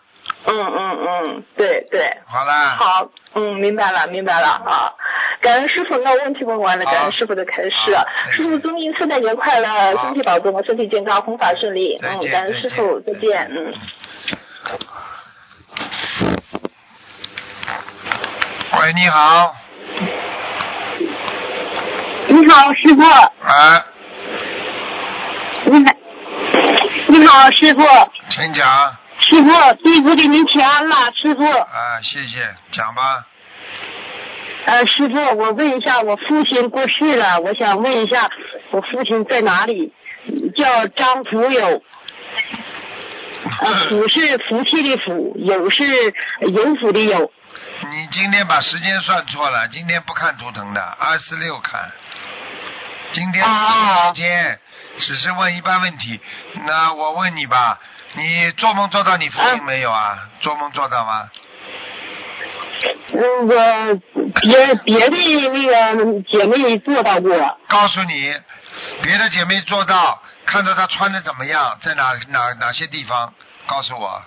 [0.47, 2.17] 嗯嗯嗯，对对。
[2.27, 2.77] 好啦。
[2.79, 4.93] 好，嗯，明白了明白了啊！
[5.41, 7.75] 感恩师傅，那问题问完了，感恩师傅的开示。
[8.33, 11.99] 师傅祝您圣诞节快乐，身体保重，身体健康，弘法顺利。
[12.03, 13.75] 嗯，感恩师傅，再见，嗯。
[18.79, 19.57] 喂，你好，
[22.29, 23.01] 你好，师傅。
[23.43, 23.83] 哎，
[25.65, 25.93] 你好，
[27.09, 27.81] 你好，师傅。
[28.29, 28.95] 请讲。
[29.19, 29.49] 师傅，
[29.83, 31.43] 弟子给您请安了，师傅。
[31.47, 33.25] 啊，谢谢，讲吧。
[34.67, 38.29] 呃，师傅，我问一下，我父亲过世了，我想问一下，
[38.73, 39.91] 我父亲在哪里？
[40.55, 41.83] 叫张福友。
[43.61, 47.33] 呃，福是福气的福，友是有福的友。
[47.83, 51.91] 你今天把时间算错了，今天不看图腾的，二四六看。
[53.13, 54.59] 今天啊今天
[54.99, 56.21] 只是问一般问题。
[56.65, 57.79] 那我问你吧，
[58.15, 60.19] 你做梦做到你父亲没有啊？
[60.41, 61.31] 做梦做到吗？
[63.13, 64.01] 嗯，我
[64.41, 65.17] 别别的
[65.53, 67.59] 那个姐妹做到过。
[67.69, 68.35] 告诉你，
[69.03, 73.33] 别的姐妹做到，看到她穿的怎么样，在哪哪哪些地方，
[73.67, 74.23] 告诉我。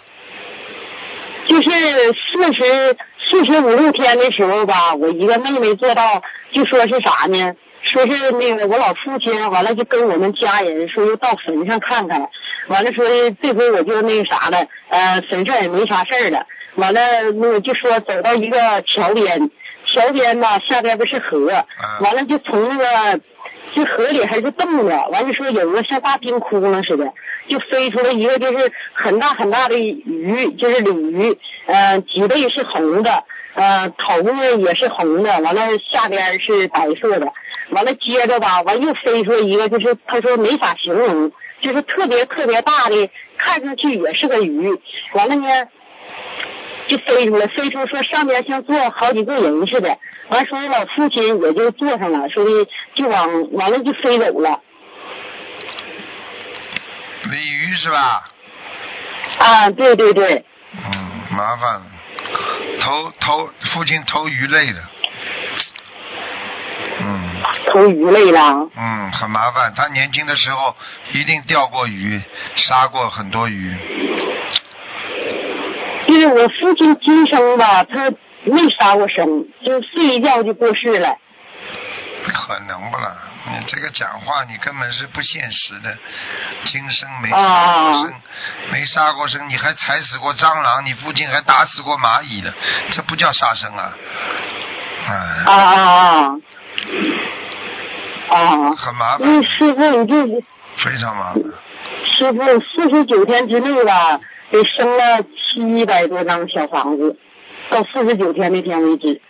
[1.47, 1.69] 就是
[2.13, 2.97] 四十
[3.29, 6.21] 四十五六天的时候吧，我一个妹妹做到，
[6.51, 7.53] 就说是啥呢？
[7.81, 12.27] 说是那个我老父亲完了就跟我们家人说要到坟上看看，
[12.67, 17.01] 完了说的这回我就那个啥了，呃，坟上也没啥事儿了，完了
[17.35, 19.49] 那个就说走到一个桥边，
[19.85, 21.65] 桥边吧下边不是河，
[22.01, 23.19] 完了就从那个
[23.73, 27.13] 这河里还是冻的，完了说有个像大冰窟窿似的，
[27.47, 35.61] 就飞出来一个就是很大很大的鱼，就是鲤鱼，呃，脊背是红的，呃，头呢也是红的，完了
[35.91, 37.31] 下边是白色的，
[37.71, 44.79] 完了接着吧，完又飞出来一个，就是他说没法形容，就是特别特别大的，看上去也是个鱼，
[45.13, 45.67] 完了呢。
[46.89, 49.97] 就飞出来，飞出说上边像坐好几个人似的，
[50.29, 52.51] 完说老父亲也就坐上了，说的
[52.95, 54.59] 就往完了就飞走了。
[57.31, 58.29] 鲤鱼是吧？
[59.37, 61.83] 啊，对对对，嗯，麻烦了，
[62.81, 64.81] 投投父亲投鱼类的，
[67.01, 67.29] 嗯
[67.71, 68.67] 投鱼类啦。
[68.75, 69.71] 嗯，很麻烦。
[69.75, 70.75] 他年轻的时候
[71.13, 72.19] 一定钓过鱼，
[72.55, 73.75] 杀过很多鱼。
[76.29, 78.11] 就是我父亲今生吧，他
[78.43, 79.25] 没杀过生，
[79.65, 81.17] 就睡一觉就过世了。
[82.25, 83.17] 可能不啦？
[83.47, 85.97] 你这个讲话你根本是不现实的。
[86.65, 88.13] 今生没啊杀过生，
[88.71, 92.53] 没杀过生，你还踩死过蟑螂，你父亲还打死过蚂蚁呢，
[92.91, 93.93] 这不叫杀生啊！
[95.07, 95.13] 啊
[95.45, 96.35] 啊，啊
[98.29, 98.37] 啊！
[98.37, 100.43] 啊，很麻烦，那师傅你就
[100.77, 101.41] 非常麻烦。
[102.05, 104.19] 师傅四十九天之内吧，
[104.51, 107.17] 给生了七百多张小房子，
[107.69, 109.21] 到四十九天那天为止。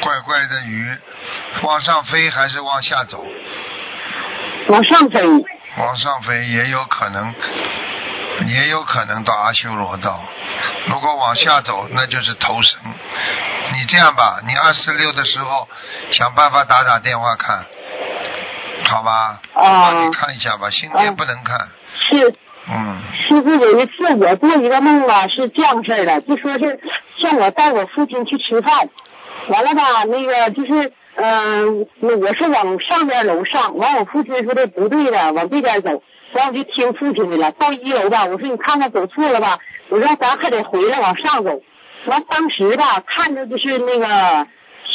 [0.00, 0.96] 怪怪的鱼，
[1.62, 3.24] 往上飞还是往下走？
[4.68, 5.20] 往上飞。
[5.78, 7.34] 往上飞也有可能，
[8.46, 10.20] 也有可能到阿修罗道。
[10.86, 12.78] 如果往下走，那就是投生。
[13.72, 15.66] 你这样吧，你二四六的时候
[16.12, 17.64] 想办法打打电话看，
[18.90, 19.40] 好吧？
[19.54, 21.68] 啊帮你看一下吧，今天不能看。
[22.10, 22.34] 是
[22.70, 26.78] 嗯，师傅有一次我做一个梦吧，是这样式儿的，就说是
[27.16, 28.88] 像我带我父亲去吃饭，
[29.48, 36.02] 完了吧，那个就是嗯、呃我是往上边楼上，完我父亲说的不对的，往这边走，
[36.34, 37.50] 完我就听父亲的了。
[37.50, 39.58] 到一楼吧，我说你看看走错了吧，
[39.88, 41.60] 我说咱还得回来往上走。
[42.06, 44.46] 完当时吧，看着就是那个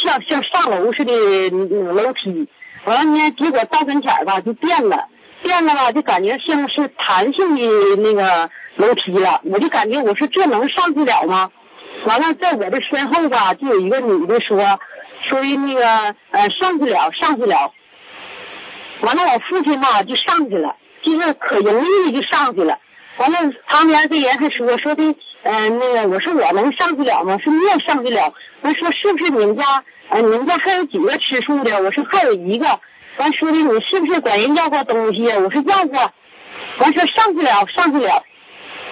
[0.02, 1.12] 像像上楼似的
[1.50, 2.48] 楼梯，
[2.86, 5.04] 完了呢，结果到跟前吧就变了。
[5.42, 11.50] 变了吧，就感觉像是弹性的那个楼梯了，我就感觉我说这能上去了吗？
[12.04, 14.78] 完了，在我的身后吧，就有一个女的说，
[15.28, 17.72] 说的那个呃上去了，上去了。
[19.00, 22.78] 完了，我父亲吧就上去了，就是可容易的就上去了。
[23.18, 25.14] 完了，旁边这人还说说的，
[25.44, 27.38] 呃那个我说我能上去了吗？
[27.38, 28.32] 说你也上去了。
[28.62, 31.80] 完说是不是你们家呃你们家还有几个吃素的？
[31.82, 32.80] 我说还有一个。
[33.18, 35.28] 完说的你是不是管人要过东西？
[35.28, 36.12] 我说要过。
[36.78, 38.22] 完说上去了，上去了。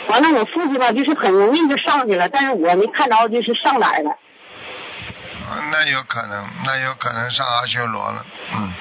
[0.09, 4.11] 完了，我父亲吧就是很容易就上去了，但是我没看着就是上哪儿了。
[4.11, 8.25] 啊那有可能，那有可能上阿修罗了。
[8.53, 8.73] 嗯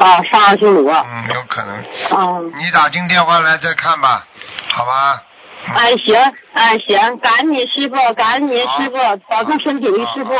[0.00, 0.92] 啊，上阿修罗。
[0.92, 1.76] 嗯，有可能。
[1.76, 2.40] 啊。
[2.58, 4.26] 你打进电话来再看吧，
[4.68, 5.22] 好吧？
[5.74, 6.14] 哎，行，
[6.52, 10.34] 哎行，感恩你师傅，感恩你师傅，保重身体，师傅。